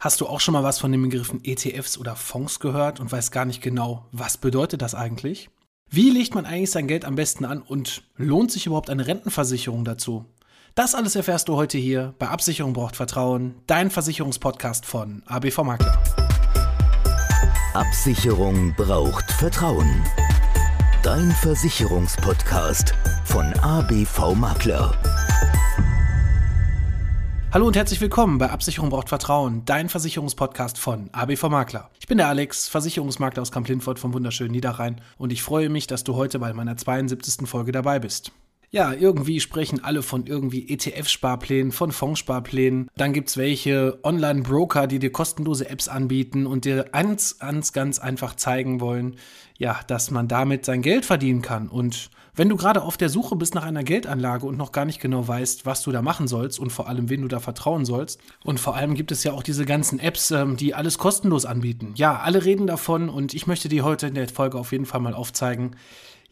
Hast 0.00 0.22
du 0.22 0.26
auch 0.26 0.40
schon 0.40 0.54
mal 0.54 0.64
was 0.64 0.78
von 0.78 0.90
den 0.90 1.02
Begriffen 1.02 1.44
ETFs 1.44 1.98
oder 1.98 2.16
Fonds 2.16 2.58
gehört 2.58 3.00
und 3.00 3.12
weißt 3.12 3.32
gar 3.32 3.44
nicht 3.44 3.60
genau, 3.60 4.06
was 4.12 4.38
bedeutet 4.38 4.80
das 4.80 4.94
eigentlich? 4.94 5.50
Wie 5.90 6.08
legt 6.08 6.34
man 6.34 6.46
eigentlich 6.46 6.70
sein 6.70 6.86
Geld 6.86 7.04
am 7.04 7.16
besten 7.16 7.44
an 7.44 7.60
und 7.60 8.02
lohnt 8.16 8.50
sich 8.50 8.64
überhaupt 8.64 8.88
eine 8.88 9.06
Rentenversicherung 9.06 9.84
dazu? 9.84 10.24
Das 10.74 10.94
alles 10.94 11.16
erfährst 11.16 11.48
du 11.48 11.56
heute 11.56 11.76
hier 11.76 12.14
bei 12.18 12.28
Absicherung 12.28 12.72
braucht 12.72 12.96
Vertrauen, 12.96 13.56
dein 13.66 13.90
Versicherungspodcast 13.90 14.86
von 14.86 15.22
ABV 15.26 15.64
Makler. 15.64 16.02
Absicherung 17.74 18.74
braucht 18.76 19.30
Vertrauen. 19.30 20.02
Dein 21.02 21.30
Versicherungspodcast 21.30 22.94
von 23.24 23.52
ABV 23.60 24.34
Makler. 24.34 25.19
Hallo 27.52 27.66
und 27.66 27.74
herzlich 27.74 28.00
willkommen 28.00 28.38
bei 28.38 28.48
Absicherung 28.48 28.90
braucht 28.90 29.08
Vertrauen, 29.08 29.64
dein 29.64 29.88
Versicherungspodcast 29.88 30.78
von 30.78 31.10
ABV 31.10 31.48
Makler. 31.48 31.90
Ich 31.98 32.06
bin 32.06 32.18
der 32.18 32.28
Alex, 32.28 32.68
Versicherungsmakler 32.68 33.42
aus 33.42 33.50
Kamp-Lindfort 33.50 33.98
vom 33.98 34.14
wunderschönen 34.14 34.52
Niederrhein 34.52 35.00
und 35.18 35.32
ich 35.32 35.42
freue 35.42 35.68
mich, 35.68 35.88
dass 35.88 36.04
du 36.04 36.14
heute 36.14 36.38
bei 36.38 36.52
meiner 36.52 36.76
72. 36.76 37.48
Folge 37.48 37.72
dabei 37.72 37.98
bist. 37.98 38.30
Ja, 38.70 38.92
irgendwie 38.92 39.40
sprechen 39.40 39.82
alle 39.82 40.02
von 40.02 40.26
irgendwie 40.26 40.68
ETF-Sparplänen, 40.68 41.72
von 41.72 41.90
Fondssparplänen. 41.90 42.88
Dann 42.96 43.12
gibt's 43.12 43.36
welche 43.36 43.98
Online-Broker, 44.04 44.86
die 44.86 45.00
dir 45.00 45.10
kostenlose 45.10 45.68
Apps 45.68 45.88
anbieten 45.88 46.46
und 46.46 46.64
dir 46.64 46.84
ganz, 46.92 47.40
ganz, 47.40 47.72
ganz 47.72 47.98
einfach 47.98 48.36
zeigen 48.36 48.80
wollen, 48.80 49.16
ja, 49.58 49.80
dass 49.88 50.12
man 50.12 50.28
damit 50.28 50.64
sein 50.64 50.82
Geld 50.82 51.04
verdienen 51.04 51.42
kann. 51.42 51.68
Und 51.68 52.10
wenn 52.34 52.48
du 52.48 52.56
gerade 52.56 52.82
auf 52.82 52.96
der 52.96 53.08
Suche 53.08 53.36
bist 53.36 53.54
nach 53.54 53.64
einer 53.64 53.84
Geldanlage 53.84 54.46
und 54.46 54.56
noch 54.56 54.72
gar 54.72 54.84
nicht 54.84 55.00
genau 55.00 55.26
weißt, 55.26 55.66
was 55.66 55.82
du 55.82 55.92
da 55.92 56.02
machen 56.02 56.28
sollst 56.28 56.58
und 56.58 56.70
vor 56.70 56.88
allem, 56.88 57.08
wen 57.08 57.22
du 57.22 57.28
da 57.28 57.40
vertrauen 57.40 57.84
sollst, 57.84 58.20
und 58.44 58.60
vor 58.60 58.76
allem 58.76 58.94
gibt 58.94 59.12
es 59.12 59.24
ja 59.24 59.32
auch 59.32 59.42
diese 59.42 59.64
ganzen 59.64 59.98
Apps, 59.98 60.30
ähm, 60.30 60.56
die 60.56 60.74
alles 60.74 60.98
kostenlos 60.98 61.44
anbieten. 61.44 61.92
Ja, 61.96 62.18
alle 62.18 62.44
reden 62.44 62.66
davon 62.66 63.08
und 63.08 63.34
ich 63.34 63.46
möchte 63.46 63.68
dir 63.68 63.84
heute 63.84 64.06
in 64.06 64.14
der 64.14 64.28
Folge 64.28 64.58
auf 64.58 64.72
jeden 64.72 64.86
Fall 64.86 65.00
mal 65.00 65.14
aufzeigen, 65.14 65.76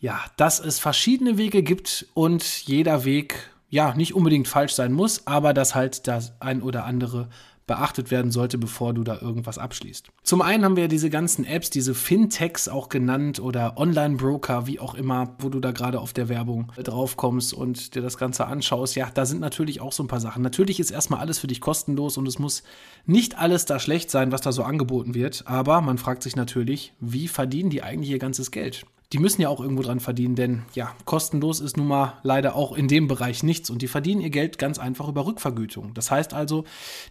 ja, 0.01 0.21
dass 0.37 0.61
es 0.61 0.79
verschiedene 0.79 1.39
Wege 1.39 1.63
gibt 1.63 2.07
und 2.15 2.45
jeder 2.67 3.05
Weg 3.05 3.51
ja 3.69 3.95
nicht 3.95 4.15
unbedingt 4.15 4.49
falsch 4.49 4.73
sein 4.73 4.93
muss, 4.93 5.27
aber 5.27 5.53
dass 5.53 5.75
halt 5.75 6.07
das 6.07 6.33
ein 6.41 6.63
oder 6.63 6.85
andere 6.85 7.29
beachtet 7.69 8.11
werden 8.11 8.33
sollte, 8.33 8.59
bevor 8.59 8.93
du 8.93 9.05
da 9.05 9.21
irgendwas 9.21 9.59
abschließt. 9.59 10.09
Zum 10.25 10.43
einen 10.43 10.65
haben 10.65 10.75
wir 10.77 10.89
diese 10.89 11.11
ganzen 11.11 11.45
Apps, 11.45 11.71
diese 11.71 11.95
Fintechs 11.95 12.67
auch 12.67 12.89
genannt 12.89 13.39
oder 13.39 13.79
Online-Broker, 13.79 14.67
wie 14.67 14.81
auch 14.81 14.95
immer, 14.95 15.37
wo 15.39 15.49
du 15.49 15.61
da 15.61 15.71
gerade 15.71 16.01
auf 16.01 16.13
der 16.13 16.29
Werbung 16.29 16.73
drauf 16.83 17.17
kommst 17.17 17.55
und 17.55 17.95
dir 17.95 18.03
das 18.03 18.19
Ganze 18.19 18.47
anschaust. 18.47 18.97
Ja, 18.97 19.09
da 19.15 19.25
sind 19.25 19.41
natürlich 19.41 19.81
auch 19.81 19.93
so 19.93 20.03
ein 20.03 20.09
paar 20.09 20.21
Sachen. 20.21 20.43
Natürlich 20.43 20.81
ist 20.81 20.91
erstmal 20.91 21.21
alles 21.21 21.39
für 21.39 21.47
dich 21.47 21.61
kostenlos 21.61 22.17
und 22.17 22.27
es 22.27 22.41
muss 22.41 22.65
nicht 23.07 23.39
alles 23.39 23.67
da 23.67 23.79
schlecht 23.79 24.11
sein, 24.11 24.33
was 24.33 24.41
da 24.41 24.51
so 24.51 24.65
angeboten 24.65 25.15
wird, 25.15 25.45
aber 25.47 25.81
man 25.81 25.99
fragt 25.99 26.25
sich 26.25 26.35
natürlich, 26.35 26.95
wie 26.99 27.29
verdienen 27.29 27.71
die 27.71 27.83
eigentlich 27.83 28.11
ihr 28.11 28.19
ganzes 28.19 28.51
Geld? 28.51 28.85
Die 29.13 29.19
müssen 29.19 29.41
ja 29.41 29.49
auch 29.49 29.61
irgendwo 29.61 29.83
dran 29.83 30.01
verdienen, 30.01 30.35
denn 30.35 30.63
ja, 30.75 30.95
kostenlos 31.07 31.61
ist 31.61 31.79
nun 31.79 31.89
mal 31.89 32.19
leider 32.23 32.55
auch 32.55 32.73
in 32.77 32.89
dem 32.89 33.09
Bereich 33.09 33.43
nichts 33.43 33.71
und 33.71 33.81
die 33.81 33.89
verdienen 33.89 34.21
ihr 34.21 34.31
Geld 34.31 34.59
ganz 34.59 34.79
einfach 34.79 35.09
über 35.09 35.25
Rückvergütung. 35.25 35.95
Das 35.95 36.11
heißt 36.11 36.35
also, 36.35 36.65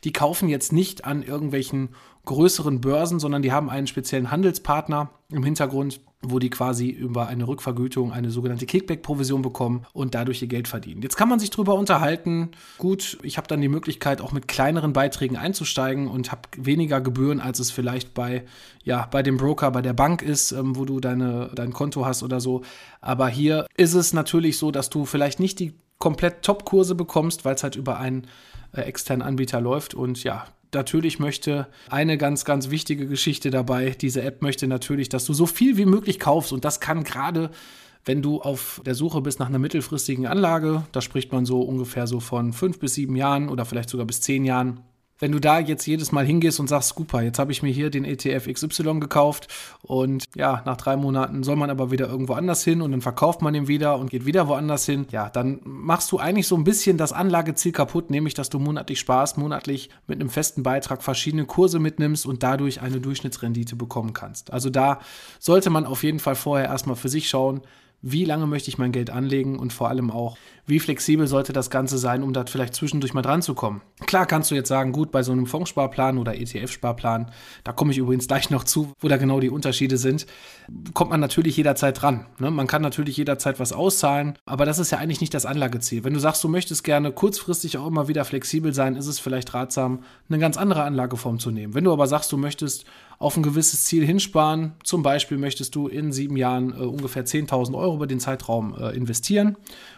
die 0.03 0.13
kaufen 0.13 0.47
jetzt 0.47 0.71
nicht 0.71 1.05
an 1.05 1.23
irgendwelchen 1.23 1.89
größeren 2.27 2.79
Börsen, 2.79 3.19
sondern 3.19 3.41
die 3.41 3.51
haben 3.51 3.69
einen 3.69 3.87
speziellen 3.87 4.29
Handelspartner 4.29 5.09
im 5.29 5.43
Hintergrund, 5.43 5.99
wo 6.21 6.39
die 6.39 6.49
quasi 6.49 6.89
über 6.89 7.27
eine 7.27 7.47
Rückvergütung 7.47 8.11
eine 8.11 8.29
sogenannte 8.31 8.65
Kickback-Provision 8.65 9.41
bekommen 9.41 9.85
und 9.93 10.13
dadurch 10.15 10.41
ihr 10.41 10.47
Geld 10.47 10.67
verdienen. 10.67 11.01
Jetzt 11.01 11.15
kann 11.15 11.29
man 11.29 11.39
sich 11.39 11.49
darüber 11.49 11.75
unterhalten. 11.75 12.51
Gut, 12.77 13.17
ich 13.23 13.37
habe 13.37 13.47
dann 13.47 13.61
die 13.61 13.67
Möglichkeit, 13.67 14.21
auch 14.21 14.31
mit 14.31 14.47
kleineren 14.47 14.93
Beiträgen 14.93 15.37
einzusteigen 15.37 16.07
und 16.07 16.31
habe 16.31 16.41
weniger 16.57 17.01
Gebühren, 17.01 17.39
als 17.39 17.59
es 17.59 17.71
vielleicht 17.71 18.13
bei, 18.13 18.45
ja, 18.83 19.07
bei 19.09 19.23
dem 19.23 19.37
Broker, 19.37 19.71
bei 19.71 19.81
der 19.81 19.93
Bank 19.93 20.21
ist, 20.21 20.51
ähm, 20.51 20.75
wo 20.75 20.85
du 20.85 20.99
deine, 20.99 21.51
dein 21.55 21.73
Konto 21.73 22.05
hast 22.05 22.23
oder 22.23 22.39
so. 22.39 22.61
Aber 23.01 23.27
hier 23.27 23.65
ist 23.75 23.93
es 23.93 24.13
natürlich 24.13 24.57
so, 24.57 24.71
dass 24.71 24.89
du 24.89 25.05
vielleicht 25.05 25.39
nicht 25.39 25.59
die 25.59 25.73
komplett 25.99 26.43
Top-Kurse 26.43 26.95
bekommst, 26.95 27.45
weil 27.45 27.55
es 27.55 27.63
halt 27.63 27.75
über 27.75 27.97
einen 27.99 28.27
äh, 28.73 28.81
externen 28.81 29.25
Anbieter 29.25 29.61
läuft. 29.61 29.93
Und 29.93 30.23
ja, 30.23 30.45
natürlich 30.73 31.19
möchte 31.19 31.67
eine 31.89 32.17
ganz, 32.17 32.45
ganz 32.45 32.69
wichtige 32.69 33.07
Geschichte 33.07 33.49
dabei, 33.49 33.91
diese 33.91 34.21
App 34.21 34.41
möchte 34.41 34.67
natürlich, 34.67 35.09
dass 35.09 35.25
du 35.25 35.33
so 35.33 35.45
viel 35.45 35.77
wie 35.77 35.85
möglich 35.85 36.19
kaufst. 36.19 36.53
Und 36.53 36.65
das 36.65 36.79
kann 36.79 37.03
gerade 37.03 37.51
wenn 38.07 38.21
du 38.21 38.41
auf 38.41 38.81
der 38.85 38.95
Suche 38.95 39.21
bist 39.21 39.39
nach 39.39 39.47
einer 39.47 39.59
mittelfristigen 39.59 40.25
Anlage, 40.27 40.83
da 40.93 41.01
spricht 41.01 41.31
man 41.33 41.45
so 41.45 41.61
ungefähr 41.61 42.07
so 42.07 42.21
von 42.21 42.53
fünf 42.53 42.79
bis 42.79 42.93
sieben 42.93 43.17
Jahren 43.17 43.49
oder 43.49 43.65
vielleicht 43.65 43.89
sogar 43.89 44.07
bis 44.07 44.21
zehn 44.21 44.45
Jahren, 44.45 44.79
wenn 45.19 45.31
du 45.31 45.39
da 45.39 45.59
jetzt 45.59 45.85
jedes 45.85 46.11
Mal 46.11 46.25
hingehst 46.25 46.59
und 46.59 46.67
sagst, 46.67 46.95
super, 46.95 47.21
jetzt 47.21 47.39
habe 47.39 47.51
ich 47.51 47.63
mir 47.63 47.71
hier 47.71 47.89
den 47.89 48.05
ETF 48.05 48.47
XY 48.51 48.99
gekauft 48.99 49.47
und 49.81 50.25
ja, 50.35 50.61
nach 50.65 50.77
drei 50.77 50.97
Monaten 50.97 51.43
soll 51.43 51.55
man 51.55 51.69
aber 51.69 51.91
wieder 51.91 52.07
irgendwo 52.07 52.33
anders 52.33 52.63
hin 52.63 52.81
und 52.81 52.91
dann 52.91 53.01
verkauft 53.01 53.41
man 53.41 53.55
ihn 53.55 53.67
wieder 53.67 53.97
und 53.97 54.09
geht 54.09 54.25
wieder 54.25 54.47
woanders 54.47 54.85
hin, 54.85 55.07
ja, 55.11 55.29
dann 55.29 55.59
machst 55.63 56.11
du 56.11 56.19
eigentlich 56.19 56.47
so 56.47 56.55
ein 56.55 56.63
bisschen 56.63 56.97
das 56.97 57.13
Anlageziel 57.13 57.71
kaputt, 57.71 58.09
nämlich 58.09 58.33
dass 58.33 58.49
du 58.49 58.59
monatlich 58.59 58.99
sparst, 58.99 59.37
monatlich 59.37 59.89
mit 60.07 60.19
einem 60.19 60.29
festen 60.29 60.63
Beitrag 60.63 61.03
verschiedene 61.03 61.45
Kurse 61.45 61.79
mitnimmst 61.79 62.25
und 62.25 62.43
dadurch 62.43 62.81
eine 62.81 62.99
Durchschnittsrendite 62.99 63.75
bekommen 63.75 64.13
kannst. 64.13 64.51
Also 64.53 64.69
da 64.69 64.99
sollte 65.39 65.69
man 65.69 65.85
auf 65.85 66.03
jeden 66.03 66.19
Fall 66.19 66.35
vorher 66.35 66.67
erstmal 66.67 66.95
für 66.95 67.09
sich 67.09 67.29
schauen, 67.29 67.61
wie 68.01 68.25
lange 68.25 68.45
möchte 68.45 68.69
ich 68.69 68.77
mein 68.77 68.91
Geld 68.91 69.09
anlegen 69.09 69.57
und 69.57 69.73
vor 69.73 69.89
allem 69.89 70.11
auch, 70.11 70.37
wie 70.67 70.79
flexibel 70.79 71.27
sollte 71.27 71.53
das 71.53 71.69
Ganze 71.69 71.97
sein, 71.97 72.23
um 72.23 72.33
da 72.33 72.45
vielleicht 72.45 72.75
zwischendurch 72.75 73.13
mal 73.13 73.21
dran 73.21 73.41
zu 73.41 73.55
kommen. 73.55 73.81
Klar 74.05 74.25
kannst 74.25 74.51
du 74.51 74.55
jetzt 74.55 74.67
sagen, 74.67 74.91
gut, 74.91 75.11
bei 75.11 75.23
so 75.23 75.31
einem 75.31 75.47
Fondssparplan 75.47 76.17
oder 76.17 76.35
ETF-Sparplan, 76.35 77.31
da 77.63 77.71
komme 77.71 77.91
ich 77.91 77.97
übrigens 77.97 78.27
gleich 78.27 78.49
noch 78.49 78.65
zu, 78.65 78.91
wo 78.99 79.07
da 79.07 79.17
genau 79.17 79.39
die 79.39 79.49
Unterschiede 79.49 79.97
sind, 79.97 80.27
kommt 80.93 81.09
man 81.09 81.19
natürlich 81.19 81.57
jederzeit 81.57 82.01
dran. 82.01 82.25
Ne? 82.39 82.51
Man 82.51 82.67
kann 82.67 82.81
natürlich 82.81 83.17
jederzeit 83.17 83.59
was 83.59 83.73
auszahlen, 83.73 84.37
aber 84.45 84.65
das 84.65 84.77
ist 84.77 84.91
ja 84.91 84.97
eigentlich 84.99 85.21
nicht 85.21 85.33
das 85.33 85.45
Anlageziel. 85.45 86.03
Wenn 86.03 86.13
du 86.13 86.19
sagst, 86.19 86.43
du 86.43 86.49
möchtest 86.49 86.83
gerne 86.83 87.11
kurzfristig 87.11 87.77
auch 87.77 87.87
immer 87.87 88.07
wieder 88.07 88.25
flexibel 88.25 88.73
sein, 88.73 88.95
ist 88.95 89.07
es 89.07 89.19
vielleicht 89.19 89.53
ratsam, 89.53 90.03
eine 90.29 90.39
ganz 90.39 90.57
andere 90.57 90.83
Anlageform 90.83 91.39
zu 91.39 91.49
nehmen. 91.49 91.73
Wenn 91.73 91.85
du 91.85 91.93
aber 91.93 92.07
sagst, 92.07 92.31
du 92.31 92.37
möchtest 92.37 92.85
auf 93.19 93.35
ein 93.35 93.43
gewisses 93.43 93.85
Ziel 93.85 94.05
hinsparen. 94.05 94.73
Zum 94.83 95.03
Beispiel 95.03 95.37
möchtest 95.37 95.75
du 95.75 95.87
in 95.87 96.11
sieben 96.11 96.37
Jahren 96.37 96.71
äh, 96.71 96.83
ungefähr 96.83 97.25
10.000 97.25 97.75
Euro 97.75 97.95
über 97.95 98.07
den 98.07 98.19
Zeitraum 98.19 98.75
äh, 98.79 98.95
investieren 98.95 99.57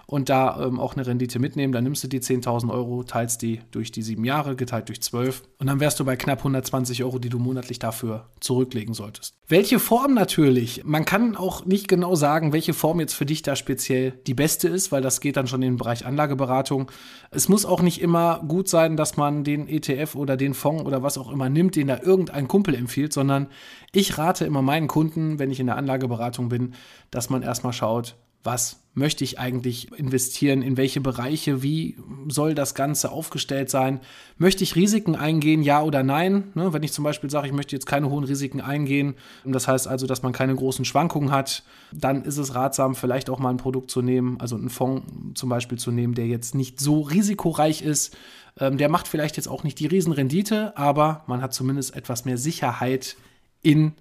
und 0.10 0.28
da 0.30 0.60
ähm, 0.60 0.80
auch 0.80 0.96
eine 0.96 1.06
Rendite 1.06 1.38
mitnehmen. 1.38 1.72
Dann 1.72 1.84
nimmst 1.84 2.04
du 2.04 2.08
die 2.08 2.20
10.000 2.20 2.72
Euro, 2.72 3.04
teilst 3.04 3.44
die 3.44 3.62
durch 3.70 3.92
die 3.92 4.02
sieben 4.02 4.26
Jahre, 4.26 4.56
geteilt 4.56 4.90
durch 4.90 5.04
zwölf 5.04 5.44
und 5.60 5.68
dann 5.68 5.80
wärst 5.80 6.00
du 6.00 6.06
bei 6.06 6.16
knapp 6.16 6.40
120 6.40 7.04
Euro, 7.04 7.20
die 7.20 7.30
du 7.30 7.38
monatlich 7.38 7.78
dafür 7.78 8.26
zurücklegen 8.40 8.96
solltest. 8.96 9.36
Welche 9.48 9.78
Form 9.78 10.16
natürlich? 10.16 10.84
Man 10.84 11.06
kann 11.06 11.36
auch 11.36 11.64
nicht 11.66 11.88
genau 11.88 12.16
sagen, 12.16 12.54
welche 12.54 12.74
Form 12.74 13.00
jetzt 13.00 13.14
für 13.14 13.28
dich 13.28 13.44
da 13.44 13.56
speziell 13.56 14.14
die 14.26 14.34
beste 14.34 14.68
ist, 14.68 14.92
weil 14.92 15.04
das 15.04 15.22
geht 15.22 15.38
dann 15.38 15.46
schon 15.46 15.62
in 15.62 15.74
den 15.74 15.78
Bereich 15.78 16.08
Anlageberatung. 16.08 16.90
Es 17.30 17.48
muss 17.48 17.68
auch 17.68 17.84
nicht 17.84 18.02
immer 18.02 18.44
gut 18.48 18.68
sein, 18.68 18.98
dass 18.98 19.16
man 19.16 19.44
den 19.44 19.68
ETF 19.68 20.16
oder 20.16 20.38
den 20.38 20.56
Fonds 20.56 20.86
oder 20.86 21.04
was 21.04 21.20
auch 21.20 21.32
immer 21.32 21.50
nimmt, 21.50 21.76
den 21.76 21.86
da 21.86 22.00
irgendein 22.02 22.48
Kumpel 22.48 22.74
empfiehlt, 22.74 23.14
sondern 23.14 23.46
ich 23.92 24.18
rate 24.18 24.46
immer 24.46 24.64
meinen 24.64 24.88
Kunden, 24.88 25.38
wenn 25.38 25.52
ich 25.52 25.60
in 25.60 25.68
der 25.68 25.78
Anlageberatung 25.78 26.50
bin, 26.50 26.74
dass 27.12 27.30
man 27.30 27.44
erstmal 27.44 27.74
schaut, 27.74 28.16
was 28.44 28.80
möchte 28.94 29.24
ich 29.24 29.40
eigentlich 29.40 29.92
investieren, 29.98 30.62
in 30.62 30.76
welche 30.76 31.00
Bereiche, 31.00 31.64
wie 31.64 31.96
soll 32.28 32.54
das 32.54 32.76
Ganze 32.76 33.12
aufgestellt 33.12 33.70
sein, 33.70 34.02
möchte 34.38 34.64
ich 34.64 34.76
Risiken 34.76 35.16
eingehen, 35.16 35.64
ja 35.64 35.82
oder 35.82 36.04
nein. 36.04 36.52
Ne, 36.54 36.74
wenn 36.74 36.84
ich 36.84 36.92
zum 36.92 37.04
Beispiel 37.04 37.30
sage, 37.30 37.48
ich 37.48 37.54
möchte 37.54 37.76
jetzt 37.76 37.86
keine 37.86 38.10
hohen 38.10 38.26
Risiken 38.26 38.62
eingehen, 38.62 39.16
das 39.46 39.68
heißt 39.68 39.88
also, 39.88 40.06
dass 40.06 40.22
man 40.22 40.34
keine 40.34 40.56
großen 40.56 40.86
Schwankungen 40.86 41.32
hat, 41.32 41.64
dann 41.92 42.24
ist 42.24 42.38
es 42.38 42.56
ratsam, 42.56 42.94
vielleicht 42.96 43.30
auch 43.30 43.40
mal 43.40 43.52
ein 43.52 43.58
Produkt 43.58 43.90
zu 43.90 44.02
nehmen, 44.02 44.40
also 44.40 44.56
einen 44.56 44.70
Fonds 44.70 45.06
zum 45.36 45.50
Beispiel 45.50 45.80
zu 45.80 45.92
nehmen, 45.92 46.14
der 46.14 46.28
jetzt 46.28 46.54
nicht 46.54 46.80
so 46.80 47.02
risikoreich 47.02 47.82
ist. 47.82 48.18
Ähm, 48.60 48.78
der 48.78 48.90
macht 48.90 49.08
vielleicht 49.08 49.38
jetzt 49.38 49.48
auch 49.48 49.64
nicht 49.64 49.80
die 49.80 49.88
Riesenrendite, 49.88 50.78
aber 50.78 51.24
man 51.28 51.42
hat 51.42 51.54
zumindest 51.54 51.96
etwas 51.96 52.26
mehr 52.26 52.38
Sicherheit 52.38 53.16
in 53.62 53.94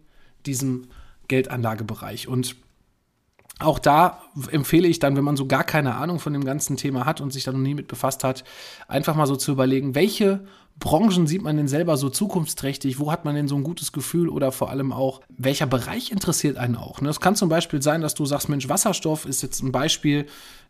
diesem 0.46 0.88
Geldanlagebereich. 1.28 2.26
Und 2.26 2.56
auch 3.58 3.78
da 3.78 4.22
empfehle 4.50 4.86
ich 4.86 4.98
dann, 4.98 5.16
wenn 5.16 5.24
man 5.24 5.36
so 5.36 5.46
gar 5.46 5.64
keine 5.64 5.96
Ahnung 5.96 6.20
von 6.20 6.32
dem 6.32 6.44
ganzen 6.44 6.76
Thema 6.76 7.04
hat 7.04 7.20
und 7.20 7.32
sich 7.32 7.44
da 7.44 7.52
noch 7.52 7.58
nie 7.58 7.74
mit 7.74 7.88
befasst 7.88 8.22
hat, 8.24 8.44
einfach 8.86 9.16
mal 9.16 9.26
so 9.26 9.36
zu 9.36 9.52
überlegen, 9.52 9.94
welche 9.94 10.40
Branchen 10.78 11.26
sieht 11.26 11.42
man 11.42 11.56
denn 11.56 11.66
selber 11.66 11.96
so 11.96 12.08
zukunftsträchtig? 12.08 13.00
Wo 13.00 13.10
hat 13.10 13.24
man 13.24 13.34
denn 13.34 13.48
so 13.48 13.56
ein 13.56 13.64
gutes 13.64 13.90
Gefühl? 13.90 14.28
Oder 14.28 14.52
vor 14.52 14.70
allem 14.70 14.92
auch, 14.92 15.20
welcher 15.28 15.66
Bereich 15.66 16.12
interessiert 16.12 16.56
einen 16.56 16.76
auch? 16.76 17.02
Es 17.02 17.20
kann 17.20 17.34
zum 17.34 17.48
Beispiel 17.48 17.82
sein, 17.82 18.00
dass 18.00 18.14
du 18.14 18.24
sagst, 18.26 18.48
Mensch, 18.48 18.68
Wasserstoff 18.68 19.26
ist 19.26 19.42
jetzt 19.42 19.62
ein 19.62 19.72
Beispiel, 19.72 20.26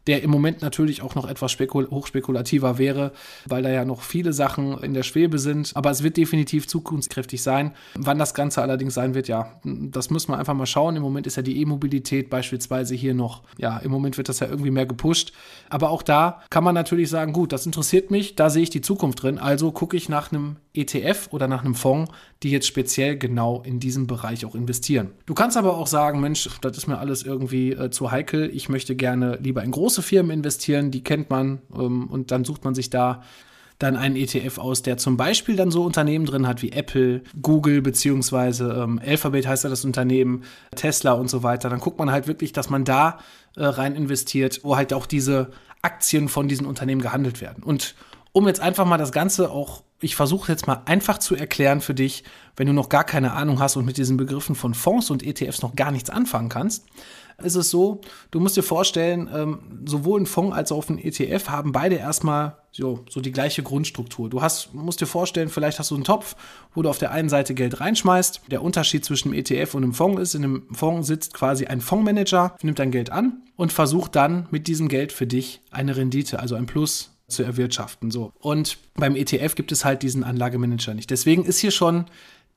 der 0.08 0.22
im 0.22 0.30
Moment 0.30 0.62
natürlich 0.62 1.02
auch 1.02 1.14
noch 1.14 1.28
etwas 1.28 1.52
hochspekulativer 1.58 2.78
wäre, 2.78 3.12
weil 3.46 3.62
da 3.62 3.68
ja 3.68 3.84
noch 3.84 4.00
viele 4.00 4.32
Sachen 4.32 4.78
in 4.82 4.94
der 4.94 5.02
Schwebe 5.02 5.38
sind. 5.38 5.72
Aber 5.74 5.90
es 5.90 6.02
wird 6.02 6.16
definitiv 6.16 6.66
zukunftskräftig 6.66 7.42
sein. 7.42 7.72
Wann 7.94 8.18
das 8.18 8.32
Ganze 8.32 8.62
allerdings 8.62 8.94
sein 8.94 9.14
wird, 9.14 9.28
ja, 9.28 9.60
das 9.64 10.08
müssen 10.08 10.32
wir 10.32 10.38
einfach 10.38 10.54
mal 10.54 10.66
schauen. 10.66 10.96
Im 10.96 11.02
Moment 11.02 11.26
ist 11.26 11.36
ja 11.36 11.42
die 11.42 11.60
E-Mobilität 11.60 12.30
beispielsweise 12.30 12.94
hier 12.94 13.12
noch, 13.12 13.42
ja, 13.58 13.76
im 13.78 13.90
Moment 13.90 14.16
wird 14.16 14.30
das 14.30 14.40
ja 14.40 14.48
irgendwie 14.48 14.70
mehr 14.70 14.86
gepusht. 14.86 15.32
Aber 15.68 15.90
auch 15.90 16.02
da 16.02 16.40
kann 16.48 16.64
man 16.64 16.74
natürlich 16.74 17.10
sagen, 17.10 17.34
gut, 17.34 17.52
das 17.52 17.66
interessiert 17.66 18.10
mich, 18.10 18.34
da 18.34 18.48
sehe 18.48 18.62
ich 18.62 18.70
die 18.70 18.80
Zukunft 18.80 19.22
drin. 19.22 19.38
Also 19.38 19.72
gucke 19.72 19.96
ich 19.96 20.08
nach 20.08 20.32
einem 20.32 20.56
ETF 20.72 21.28
oder 21.32 21.48
nach 21.48 21.64
einem 21.64 21.74
Fonds, 21.74 22.10
die 22.42 22.50
jetzt 22.50 22.66
speziell 22.66 23.18
genau 23.18 23.62
in 23.62 23.80
diesem 23.80 24.06
Bereich 24.06 24.46
auch 24.46 24.54
investieren. 24.54 25.10
Du 25.26 25.34
kannst 25.34 25.56
aber 25.56 25.76
auch 25.76 25.86
sagen, 25.88 26.20
Mensch, 26.20 26.48
das 26.60 26.78
ist 26.78 26.86
mir 26.86 26.98
alles 26.98 27.24
irgendwie 27.24 27.72
äh, 27.72 27.90
zu 27.90 28.10
heikel. 28.10 28.50
Ich 28.54 28.68
möchte 28.68 28.94
gerne 28.94 29.38
lieber 29.42 29.62
in 29.62 29.72
große 29.72 29.97
Firmen 30.02 30.30
investieren, 30.30 30.90
die 30.90 31.02
kennt 31.02 31.30
man 31.30 31.60
ähm, 31.74 32.08
und 32.08 32.30
dann 32.30 32.44
sucht 32.44 32.64
man 32.64 32.74
sich 32.74 32.90
da 32.90 33.22
dann 33.78 33.96
einen 33.96 34.16
ETF 34.16 34.58
aus, 34.58 34.82
der 34.82 34.96
zum 34.96 35.16
Beispiel 35.16 35.54
dann 35.54 35.70
so 35.70 35.84
Unternehmen 35.84 36.26
drin 36.26 36.48
hat 36.48 36.62
wie 36.62 36.72
Apple, 36.72 37.22
Google 37.40 37.80
beziehungsweise 37.80 38.82
ähm, 38.82 39.00
Alphabet 39.04 39.46
heißt 39.46 39.64
ja 39.64 39.70
das 39.70 39.84
Unternehmen, 39.84 40.42
Tesla 40.74 41.12
und 41.12 41.30
so 41.30 41.44
weiter. 41.44 41.70
Dann 41.70 41.78
guckt 41.78 41.98
man 41.98 42.10
halt 42.10 42.26
wirklich, 42.26 42.52
dass 42.52 42.70
man 42.70 42.84
da 42.84 43.18
äh, 43.56 43.64
rein 43.64 43.94
investiert, 43.94 44.60
wo 44.64 44.76
halt 44.76 44.92
auch 44.92 45.06
diese 45.06 45.50
Aktien 45.80 46.28
von 46.28 46.48
diesen 46.48 46.66
Unternehmen 46.66 47.00
gehandelt 47.00 47.40
werden. 47.40 47.62
Und 47.62 47.94
um 48.32 48.48
jetzt 48.48 48.60
einfach 48.60 48.84
mal 48.84 48.98
das 48.98 49.12
Ganze 49.12 49.50
auch, 49.50 49.84
ich 50.00 50.16
versuche 50.16 50.50
jetzt 50.50 50.66
mal 50.66 50.82
einfach 50.86 51.18
zu 51.18 51.36
erklären 51.36 51.80
für 51.80 51.94
dich, 51.94 52.24
wenn 52.56 52.66
du 52.66 52.72
noch 52.72 52.88
gar 52.88 53.04
keine 53.04 53.32
Ahnung 53.32 53.60
hast 53.60 53.76
und 53.76 53.84
mit 53.84 53.96
diesen 53.96 54.16
Begriffen 54.16 54.56
von 54.56 54.74
Fonds 54.74 55.10
und 55.10 55.22
ETFs 55.22 55.62
noch 55.62 55.76
gar 55.76 55.92
nichts 55.92 56.10
anfangen 56.10 56.48
kannst, 56.48 56.84
ist 57.42 57.54
es 57.54 57.70
so, 57.70 58.00
du 58.30 58.40
musst 58.40 58.56
dir 58.56 58.62
vorstellen, 58.62 59.30
ähm, 59.32 59.82
sowohl 59.86 60.20
ein 60.20 60.26
Fonds 60.26 60.56
als 60.56 60.72
auch 60.72 60.88
ein 60.88 60.98
ETF 60.98 61.48
haben 61.48 61.72
beide 61.72 61.94
erstmal 61.94 62.56
so, 62.72 63.04
so 63.08 63.20
die 63.20 63.30
gleiche 63.30 63.62
Grundstruktur. 63.62 64.28
Du 64.28 64.42
hast, 64.42 64.74
musst 64.74 65.00
dir 65.00 65.06
vorstellen, 65.06 65.48
vielleicht 65.48 65.78
hast 65.78 65.90
du 65.90 65.94
einen 65.94 66.04
Topf, 66.04 66.34
wo 66.74 66.82
du 66.82 66.88
auf 66.88 66.98
der 66.98 67.12
einen 67.12 67.28
Seite 67.28 67.54
Geld 67.54 67.80
reinschmeißt. 67.80 68.42
Der 68.50 68.62
Unterschied 68.62 69.04
zwischen 69.04 69.28
einem 69.28 69.38
ETF 69.38 69.74
und 69.74 69.84
einem 69.84 69.94
Fonds 69.94 70.20
ist, 70.20 70.34
in 70.34 70.44
einem 70.44 70.74
Fonds 70.74 71.06
sitzt 71.06 71.32
quasi 71.32 71.66
ein 71.66 71.80
Fondsmanager, 71.80 72.56
nimmt 72.62 72.80
dein 72.80 72.90
Geld 72.90 73.10
an 73.10 73.42
und 73.56 73.72
versucht 73.72 74.16
dann 74.16 74.48
mit 74.50 74.66
diesem 74.66 74.88
Geld 74.88 75.12
für 75.12 75.26
dich 75.26 75.60
eine 75.70 75.96
Rendite, 75.96 76.40
also 76.40 76.56
ein 76.56 76.66
Plus 76.66 77.12
zu 77.28 77.42
erwirtschaften. 77.42 78.10
So. 78.10 78.32
Und 78.38 78.78
beim 78.94 79.14
ETF 79.14 79.54
gibt 79.54 79.70
es 79.70 79.84
halt 79.84 80.02
diesen 80.02 80.24
Anlagemanager 80.24 80.94
nicht. 80.94 81.10
Deswegen 81.10 81.44
ist 81.44 81.58
hier 81.58 81.70
schon 81.70 82.06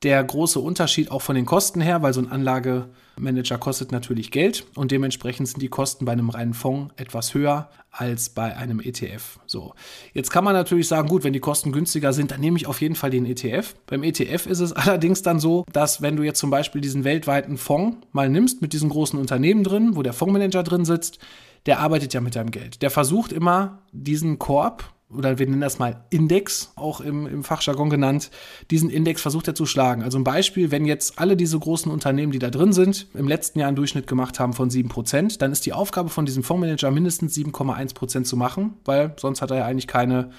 der 0.03 0.23
große 0.23 0.59
Unterschied 0.59 1.11
auch 1.11 1.21
von 1.21 1.35
den 1.35 1.45
Kosten 1.45 1.79
her, 1.79 2.01
weil 2.01 2.13
so 2.13 2.21
ein 2.21 2.31
Anlagemanager 2.31 3.57
kostet 3.59 3.91
natürlich 3.91 4.31
Geld 4.31 4.65
und 4.75 4.91
dementsprechend 4.91 5.47
sind 5.47 5.61
die 5.61 5.67
Kosten 5.67 6.05
bei 6.05 6.11
einem 6.11 6.29
reinen 6.29 6.53
Fonds 6.53 6.93
etwas 6.97 7.33
höher 7.33 7.69
als 7.91 8.29
bei 8.29 8.55
einem 8.55 8.79
ETF. 8.79 9.39
So, 9.45 9.73
jetzt 10.13 10.31
kann 10.31 10.43
man 10.43 10.53
natürlich 10.53 10.87
sagen, 10.87 11.07
gut, 11.07 11.23
wenn 11.23 11.33
die 11.33 11.39
Kosten 11.39 11.71
günstiger 11.71 12.13
sind, 12.13 12.31
dann 12.31 12.41
nehme 12.41 12.57
ich 12.57 12.65
auf 12.65 12.81
jeden 12.81 12.95
Fall 12.95 13.11
den 13.11 13.25
ETF. 13.25 13.75
Beim 13.85 14.03
ETF 14.03 14.47
ist 14.47 14.59
es 14.59 14.73
allerdings 14.73 15.21
dann 15.21 15.39
so, 15.39 15.65
dass 15.71 16.01
wenn 16.01 16.15
du 16.15 16.23
jetzt 16.23 16.39
zum 16.39 16.49
Beispiel 16.49 16.81
diesen 16.81 17.03
weltweiten 17.03 17.57
Fonds 17.57 17.97
mal 18.11 18.29
nimmst 18.29 18.61
mit 18.61 18.73
diesen 18.73 18.89
großen 18.89 19.19
Unternehmen 19.19 19.63
drin, 19.63 19.95
wo 19.95 20.01
der 20.01 20.13
Fondsmanager 20.13 20.63
drin 20.63 20.85
sitzt, 20.85 21.19
der 21.67 21.79
arbeitet 21.79 22.13
ja 22.13 22.21
mit 22.21 22.35
deinem 22.35 22.49
Geld. 22.49 22.81
Der 22.81 22.89
versucht 22.89 23.31
immer, 23.31 23.79
diesen 23.91 24.39
Korb, 24.39 24.91
oder 25.15 25.39
wir 25.39 25.45
nennen 25.45 25.61
das 25.61 25.79
mal 25.79 26.03
Index, 26.09 26.71
auch 26.75 27.01
im, 27.01 27.27
im 27.27 27.43
Fachjargon 27.43 27.89
genannt, 27.89 28.31
diesen 28.69 28.89
Index 28.89 29.21
versucht 29.21 29.47
er 29.47 29.55
zu 29.55 29.65
schlagen. 29.65 30.03
Also 30.03 30.17
ein 30.17 30.23
Beispiel, 30.23 30.71
wenn 30.71 30.85
jetzt 30.85 31.19
alle 31.19 31.35
diese 31.35 31.59
großen 31.59 31.91
Unternehmen, 31.91 32.31
die 32.31 32.39
da 32.39 32.49
drin 32.49 32.73
sind, 32.73 33.07
im 33.13 33.27
letzten 33.27 33.59
Jahr 33.59 33.67
einen 33.67 33.75
Durchschnitt 33.75 34.07
gemacht 34.07 34.39
haben 34.39 34.53
von 34.53 34.69
7%, 34.69 35.39
dann 35.39 35.51
ist 35.51 35.65
die 35.65 35.73
Aufgabe 35.73 36.09
von 36.09 36.25
diesem 36.25 36.43
Fondsmanager 36.43 36.91
mindestens 36.91 37.35
7,1% 37.35 38.23
zu 38.23 38.37
machen, 38.37 38.73
weil 38.85 39.13
sonst 39.17 39.41
hat 39.41 39.51
er 39.51 39.57
ja 39.57 39.65
eigentlich 39.65 39.87
keine 39.87 40.31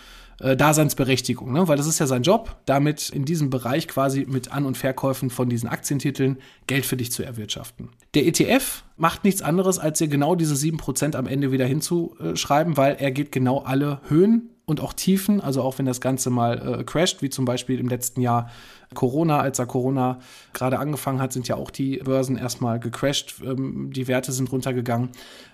äh, 0.42 0.56
Daseinsberechtigung, 0.56 1.52
ne? 1.52 1.68
weil 1.68 1.76
das 1.76 1.86
ist 1.86 1.98
ja 1.98 2.06
sein 2.06 2.22
Job, 2.22 2.56
damit 2.66 3.10
in 3.10 3.24
diesem 3.24 3.50
Bereich 3.50 3.86
quasi 3.86 4.26
mit 4.28 4.50
An- 4.50 4.64
und 4.64 4.76
Verkäufen 4.76 5.30
von 5.30 5.48
diesen 5.48 5.68
Aktientiteln 5.68 6.38
Geld 6.66 6.84
für 6.84 6.96
dich 6.96 7.12
zu 7.12 7.22
erwirtschaften. 7.22 7.90
Der 8.14 8.26
ETF 8.26 8.84
macht 8.96 9.24
nichts 9.24 9.42
anderes, 9.42 9.78
als 9.78 9.98
dir 9.98 10.08
genau 10.08 10.34
diese 10.34 10.54
7% 10.54 11.16
am 11.16 11.26
Ende 11.26 11.52
wieder 11.52 11.66
hinzuschreiben, 11.66 12.76
weil 12.76 12.96
er 12.98 13.10
geht 13.12 13.30
genau 13.30 13.58
alle 13.58 14.00
Höhen 14.08 14.50
und 14.64 14.80
auch 14.80 14.92
Tiefen, 14.92 15.40
also 15.40 15.62
auch 15.62 15.78
wenn 15.78 15.86
das 15.86 16.00
Ganze 16.00 16.30
mal 16.30 16.80
äh, 16.80 16.84
crasht, 16.84 17.22
wie 17.22 17.30
zum 17.30 17.44
Beispiel 17.44 17.80
im 17.80 17.88
letzten 17.88 18.20
Jahr 18.20 18.50
Corona, 18.94 19.40
als 19.40 19.56
da 19.56 19.66
Corona 19.66 20.20
gerade 20.52 20.78
angefangen 20.78 21.20
hat, 21.20 21.32
sind 21.32 21.48
ja 21.48 21.56
auch 21.56 21.70
die 21.70 21.98
Börsen 21.98 22.36
erstmal 22.36 22.80
gecrashed, 22.80 23.36
ähm, 23.44 23.92
die 23.92 24.08
Werte 24.08 24.32
sind 24.32 24.50
runtergegangen 24.52 25.10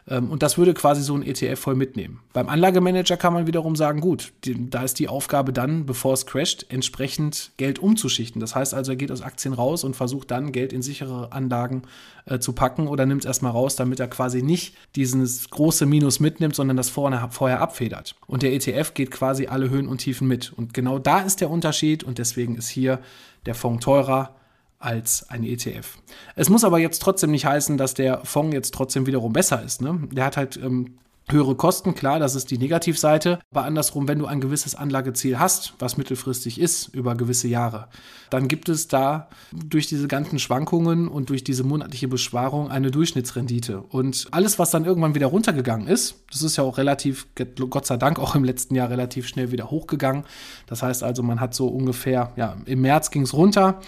ähm, 0.08 0.30
und 0.30 0.42
das 0.42 0.58
würde 0.58 0.74
quasi 0.74 1.02
so 1.02 1.14
ein 1.14 1.22
ETF 1.22 1.58
voll 1.58 1.74
mitnehmen. 1.74 2.20
Beim 2.32 2.48
Anlagemanager 2.48 3.16
kann 3.16 3.32
man 3.32 3.46
wiederum 3.46 3.76
sagen, 3.76 4.00
gut, 4.00 4.32
da 4.44 4.82
ist 4.82 4.98
die 4.98 5.08
Aufgabe 5.08 5.52
dann, 5.52 5.86
bevor 5.86 6.14
es 6.14 6.26
crasht, 6.26 6.66
entsprechend 6.68 7.52
Geld 7.56 7.78
umzuschichten. 7.78 8.40
Das 8.40 8.54
heißt 8.54 8.74
also, 8.74 8.92
er 8.92 8.96
geht 8.96 9.12
aus 9.12 9.22
Aktien 9.22 9.54
raus 9.54 9.84
und 9.84 9.96
versucht 9.96 10.30
dann 10.30 10.52
Geld 10.52 10.72
in 10.72 10.82
sichere 10.82 11.32
Anlagen 11.32 11.82
äh, 12.26 12.38
zu 12.38 12.52
packen 12.52 12.88
oder 12.88 13.06
nimmt 13.06 13.22
es 13.22 13.26
erstmal 13.26 13.52
raus, 13.52 13.76
damit 13.76 14.00
er 14.00 14.08
quasi 14.08 14.42
nicht 14.42 14.74
dieses 14.96 15.50
große 15.50 15.86
Minus 15.86 16.20
mitnimmt, 16.20 16.54
sondern 16.54 16.76
das 16.76 16.90
vorne, 16.90 17.28
vorher 17.30 17.60
abfedert. 17.60 18.14
Und 18.26 18.42
der 18.42 18.52
ETF 18.52 18.94
geht 18.94 19.10
quasi 19.10 19.46
alle 19.46 19.70
Höhen 19.70 19.88
und 19.88 19.98
Tiefen 19.98 20.28
mit. 20.28 20.52
Und 20.52 20.74
genau 20.74 20.98
da 20.98 21.20
ist 21.20 21.40
der 21.40 21.50
Unterschied 21.50 22.04
und 22.04 22.18
deswegen 22.18 22.56
ist 22.56 22.68
hier 22.68 23.00
der 23.46 23.54
Fonds 23.54 23.84
teurer 23.84 24.34
als 24.78 25.28
ein 25.28 25.42
ETF. 25.42 25.98
Es 26.36 26.48
muss 26.48 26.64
aber 26.64 26.78
jetzt 26.78 27.00
trotzdem 27.00 27.30
nicht 27.30 27.46
heißen, 27.46 27.76
dass 27.76 27.94
der 27.94 28.24
Fonds 28.24 28.54
jetzt 28.54 28.74
trotzdem 28.74 29.06
wiederum 29.06 29.32
besser 29.32 29.62
ist. 29.62 29.82
Ne? 29.82 30.00
Der 30.12 30.24
hat 30.24 30.36
halt 30.36 30.56
ähm, 30.56 30.98
höhere 31.30 31.54
Kosten, 31.54 31.94
klar, 31.94 32.18
das 32.18 32.34
ist 32.34 32.50
die 32.50 32.58
Negativseite. 32.58 33.38
Aber 33.50 33.64
andersrum, 33.64 34.08
wenn 34.08 34.18
du 34.18 34.26
ein 34.26 34.40
gewisses 34.40 34.74
Anlageziel 34.74 35.38
hast, 35.38 35.74
was 35.78 35.96
mittelfristig 35.96 36.60
ist, 36.60 36.88
über 36.94 37.14
gewisse 37.14 37.48
Jahre, 37.48 37.88
dann 38.30 38.48
gibt 38.48 38.68
es 38.68 38.88
da 38.88 39.28
durch 39.52 39.86
diese 39.86 40.08
ganzen 40.08 40.38
Schwankungen 40.38 41.08
und 41.08 41.30
durch 41.30 41.44
diese 41.44 41.64
monatliche 41.64 42.08
Besparung 42.08 42.70
eine 42.70 42.90
Durchschnittsrendite. 42.90 43.80
Und 43.80 44.28
alles, 44.30 44.58
was 44.58 44.70
dann 44.70 44.84
irgendwann 44.84 45.14
wieder 45.14 45.26
runtergegangen 45.28 45.88
ist, 45.88 46.16
das 46.30 46.42
ist 46.42 46.56
ja 46.56 46.64
auch 46.64 46.78
relativ, 46.78 47.26
Gott 47.70 47.86
sei 47.86 47.96
Dank, 47.96 48.18
auch 48.18 48.34
im 48.34 48.44
letzten 48.44 48.74
Jahr 48.74 48.90
relativ 48.90 49.26
schnell 49.26 49.50
wieder 49.50 49.70
hochgegangen. 49.70 50.24
Das 50.66 50.82
heißt 50.82 51.02
also, 51.02 51.22
man 51.22 51.40
hat 51.40 51.54
so 51.54 51.68
ungefähr, 51.68 52.32
ja, 52.36 52.56
im 52.66 52.80
März 52.80 53.10
ging 53.10 53.22
es 53.22 53.34
runter 53.34 53.80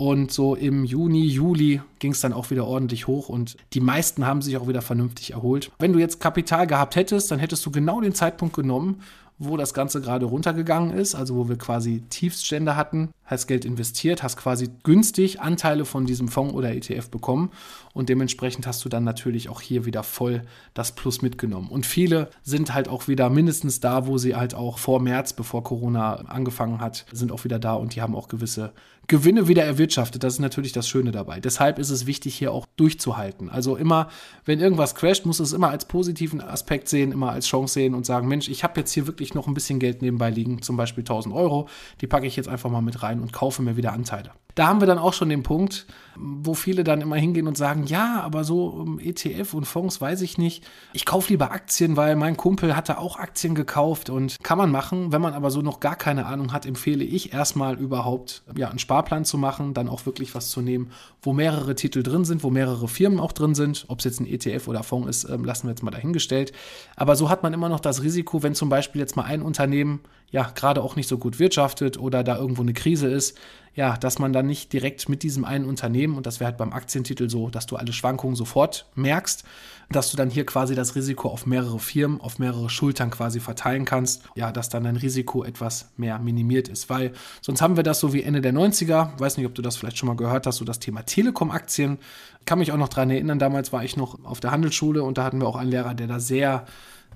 und 0.00 0.32
so 0.32 0.54
im 0.54 0.84
Juni, 0.86 1.26
Juli 1.26 1.82
ging 1.98 2.12
es 2.12 2.22
dann 2.22 2.32
auch 2.32 2.50
wieder 2.50 2.66
ordentlich 2.66 3.06
hoch 3.06 3.28
und 3.28 3.58
die 3.74 3.80
meisten 3.80 4.24
haben 4.24 4.40
sich 4.40 4.56
auch 4.56 4.66
wieder 4.66 4.80
vernünftig 4.80 5.32
erholt. 5.32 5.70
Wenn 5.78 5.92
du 5.92 5.98
jetzt 5.98 6.20
Kapital 6.20 6.66
gehabt 6.66 6.96
hättest, 6.96 7.30
dann 7.30 7.38
hättest 7.38 7.66
du 7.66 7.70
genau 7.70 8.00
den 8.00 8.14
Zeitpunkt 8.14 8.56
genommen, 8.56 9.02
wo 9.38 9.58
das 9.58 9.74
Ganze 9.74 10.00
gerade 10.00 10.24
runtergegangen 10.24 10.94
ist, 10.94 11.14
also 11.14 11.36
wo 11.36 11.50
wir 11.50 11.58
quasi 11.58 12.02
Tiefststände 12.08 12.76
hatten, 12.76 13.10
hast 13.26 13.46
Geld 13.46 13.66
investiert, 13.66 14.22
hast 14.22 14.38
quasi 14.38 14.70
günstig 14.84 15.42
Anteile 15.42 15.84
von 15.84 16.06
diesem 16.06 16.28
Fonds 16.28 16.54
oder 16.54 16.74
ETF 16.74 17.10
bekommen 17.10 17.50
und 17.94 18.08
dementsprechend 18.08 18.66
hast 18.66 18.84
du 18.84 18.88
dann 18.88 19.04
natürlich 19.04 19.48
auch 19.48 19.60
hier 19.60 19.86
wieder 19.86 20.02
voll 20.02 20.42
das 20.74 20.92
Plus 20.92 21.22
mitgenommen. 21.22 21.68
Und 21.70 21.86
viele 21.86 22.28
sind 22.42 22.74
halt 22.74 22.88
auch 22.88 23.08
wieder 23.08 23.30
mindestens 23.30 23.80
da, 23.80 24.06
wo 24.06 24.18
sie 24.18 24.36
halt 24.36 24.54
auch 24.54 24.78
vor 24.78 25.00
März, 25.00 25.32
bevor 25.32 25.64
Corona 25.64 26.16
angefangen 26.26 26.80
hat, 26.80 27.06
sind 27.12 27.32
auch 27.32 27.44
wieder 27.44 27.58
da 27.58 27.74
und 27.74 27.94
die 27.94 28.02
haben 28.02 28.14
auch 28.14 28.28
gewisse 28.28 28.72
Gewinne 29.06 29.48
wieder 29.48 29.64
erwirtschaftet. 29.64 30.22
Das 30.22 30.34
ist 30.34 30.38
natürlich 30.38 30.70
das 30.70 30.88
Schöne 30.88 31.10
dabei. 31.10 31.40
Deshalb 31.40 31.80
ist 31.80 31.90
es 31.90 32.06
wichtig, 32.06 32.36
hier 32.36 32.52
auch 32.52 32.66
durchzuhalten. 32.76 33.50
Also 33.50 33.74
immer, 33.74 34.08
wenn 34.44 34.60
irgendwas 34.60 34.94
crasht, 34.94 35.26
muss 35.26 35.40
es 35.40 35.52
immer 35.52 35.70
als 35.70 35.86
positiven 35.86 36.40
Aspekt 36.40 36.88
sehen, 36.88 37.10
immer 37.10 37.32
als 37.32 37.48
Chance 37.48 37.74
sehen 37.74 37.94
und 37.94 38.06
sagen, 38.06 38.28
Mensch, 38.28 38.48
ich 38.48 38.62
habe 38.62 38.78
jetzt 38.78 38.92
hier 38.92 39.08
wirklich 39.08 39.30
ich 39.30 39.34
noch 39.34 39.46
ein 39.46 39.54
bisschen 39.54 39.78
Geld 39.78 40.02
nebenbei 40.02 40.30
liegen, 40.30 40.60
zum 40.62 40.76
Beispiel 40.76 41.02
1000 41.02 41.34
Euro. 41.34 41.68
Die 42.00 42.06
packe 42.06 42.26
ich 42.26 42.36
jetzt 42.36 42.48
einfach 42.48 42.70
mal 42.70 42.82
mit 42.82 43.02
rein 43.02 43.20
und 43.20 43.32
kaufe 43.32 43.62
mir 43.62 43.76
wieder 43.76 43.92
Anteile. 43.92 44.32
Da 44.56 44.66
haben 44.66 44.80
wir 44.80 44.86
dann 44.86 44.98
auch 44.98 45.12
schon 45.12 45.28
den 45.28 45.44
Punkt, 45.44 45.86
wo 46.16 46.54
viele 46.54 46.82
dann 46.82 47.00
immer 47.00 47.16
hingehen 47.16 47.46
und 47.46 47.56
sagen, 47.56 47.79
ja, 47.84 48.20
aber 48.20 48.44
so 48.44 48.86
ETF 48.98 49.54
und 49.54 49.64
Fonds 49.64 50.00
weiß 50.00 50.22
ich 50.22 50.38
nicht. 50.38 50.64
Ich 50.92 51.06
kaufe 51.06 51.30
lieber 51.30 51.52
Aktien, 51.52 51.96
weil 51.96 52.16
mein 52.16 52.36
Kumpel 52.36 52.76
hatte 52.76 52.98
auch 52.98 53.16
Aktien 53.16 53.54
gekauft 53.54 54.10
und 54.10 54.36
kann 54.42 54.58
man 54.58 54.70
machen. 54.70 55.12
Wenn 55.12 55.20
man 55.20 55.34
aber 55.34 55.50
so 55.50 55.62
noch 55.62 55.80
gar 55.80 55.96
keine 55.96 56.26
Ahnung 56.26 56.52
hat, 56.52 56.66
empfehle 56.66 57.04
ich 57.04 57.32
erstmal 57.32 57.78
überhaupt 57.78 58.42
ja, 58.56 58.68
einen 58.68 58.78
Sparplan 58.78 59.24
zu 59.24 59.38
machen, 59.38 59.74
dann 59.74 59.88
auch 59.88 60.06
wirklich 60.06 60.34
was 60.34 60.48
zu 60.50 60.60
nehmen, 60.60 60.90
wo 61.22 61.32
mehrere 61.32 61.74
Titel 61.74 62.02
drin 62.02 62.24
sind, 62.24 62.42
wo 62.42 62.50
mehrere 62.50 62.88
Firmen 62.88 63.20
auch 63.20 63.32
drin 63.32 63.54
sind. 63.54 63.84
Ob 63.88 63.98
es 63.98 64.04
jetzt 64.04 64.20
ein 64.20 64.26
ETF 64.26 64.68
oder 64.68 64.82
Fonds 64.82 65.08
ist, 65.08 65.30
ähm, 65.30 65.44
lassen 65.44 65.66
wir 65.66 65.70
jetzt 65.70 65.82
mal 65.82 65.90
dahingestellt. 65.90 66.52
Aber 66.96 67.16
so 67.16 67.28
hat 67.28 67.42
man 67.42 67.52
immer 67.52 67.68
noch 67.68 67.80
das 67.80 68.02
Risiko, 68.02 68.42
wenn 68.42 68.54
zum 68.54 68.68
Beispiel 68.68 69.00
jetzt 69.00 69.16
mal 69.16 69.24
ein 69.24 69.42
Unternehmen 69.42 70.00
ja 70.30 70.50
gerade 70.54 70.82
auch 70.82 70.96
nicht 70.96 71.08
so 71.08 71.18
gut 71.18 71.38
wirtschaftet 71.38 71.98
oder 71.98 72.22
da 72.22 72.36
irgendwo 72.36 72.62
eine 72.62 72.72
Krise 72.72 73.08
ist, 73.08 73.36
ja, 73.74 73.96
dass 73.96 74.18
man 74.18 74.32
dann 74.32 74.46
nicht 74.46 74.72
direkt 74.72 75.08
mit 75.08 75.22
diesem 75.22 75.44
einen 75.44 75.64
Unternehmen, 75.64 76.16
und 76.16 76.26
das 76.26 76.40
wäre 76.40 76.50
halt 76.50 76.58
beim 76.58 76.72
Aktientitel 76.72 77.30
so, 77.30 77.50
dass 77.50 77.66
du 77.66 77.76
alle 77.76 77.92
Schwankungen 77.92 78.36
sofort 78.36 78.86
merkst, 78.94 79.44
dass 79.90 80.10
du 80.10 80.16
dann 80.16 80.30
hier 80.30 80.46
quasi 80.46 80.74
das 80.74 80.94
Risiko 80.94 81.28
auf 81.28 81.46
mehrere 81.46 81.78
Firmen, 81.78 82.20
auf 82.20 82.38
mehrere 82.38 82.70
Schultern 82.70 83.10
quasi 83.10 83.40
verteilen 83.40 83.84
kannst, 83.84 84.22
ja, 84.34 84.52
dass 84.52 84.68
dann 84.68 84.84
dein 84.84 84.96
Risiko 84.96 85.44
etwas 85.44 85.90
mehr 85.96 86.18
minimiert 86.18 86.68
ist, 86.68 86.90
weil 86.90 87.12
sonst 87.40 87.60
haben 87.60 87.76
wir 87.76 87.82
das 87.82 88.00
so 88.00 88.12
wie 88.12 88.22
Ende 88.22 88.40
der 88.40 88.54
90er, 88.54 89.18
weiß 89.18 89.36
nicht, 89.36 89.46
ob 89.46 89.54
du 89.54 89.62
das 89.62 89.76
vielleicht 89.76 89.98
schon 89.98 90.08
mal 90.08 90.16
gehört 90.16 90.46
hast, 90.46 90.56
so 90.56 90.64
das 90.64 90.78
Thema 90.78 91.02
Telekom-Aktien, 91.02 91.98
kann 92.46 92.58
mich 92.58 92.72
auch 92.72 92.76
noch 92.76 92.88
daran 92.88 93.10
erinnern, 93.10 93.38
damals 93.38 93.72
war 93.72 93.84
ich 93.84 93.96
noch 93.96 94.24
auf 94.24 94.40
der 94.40 94.50
Handelsschule 94.50 95.02
und 95.02 95.18
da 95.18 95.24
hatten 95.24 95.40
wir 95.40 95.46
auch 95.46 95.56
einen 95.56 95.70
Lehrer, 95.70 95.94
der 95.94 96.06
da 96.06 96.20
sehr 96.20 96.66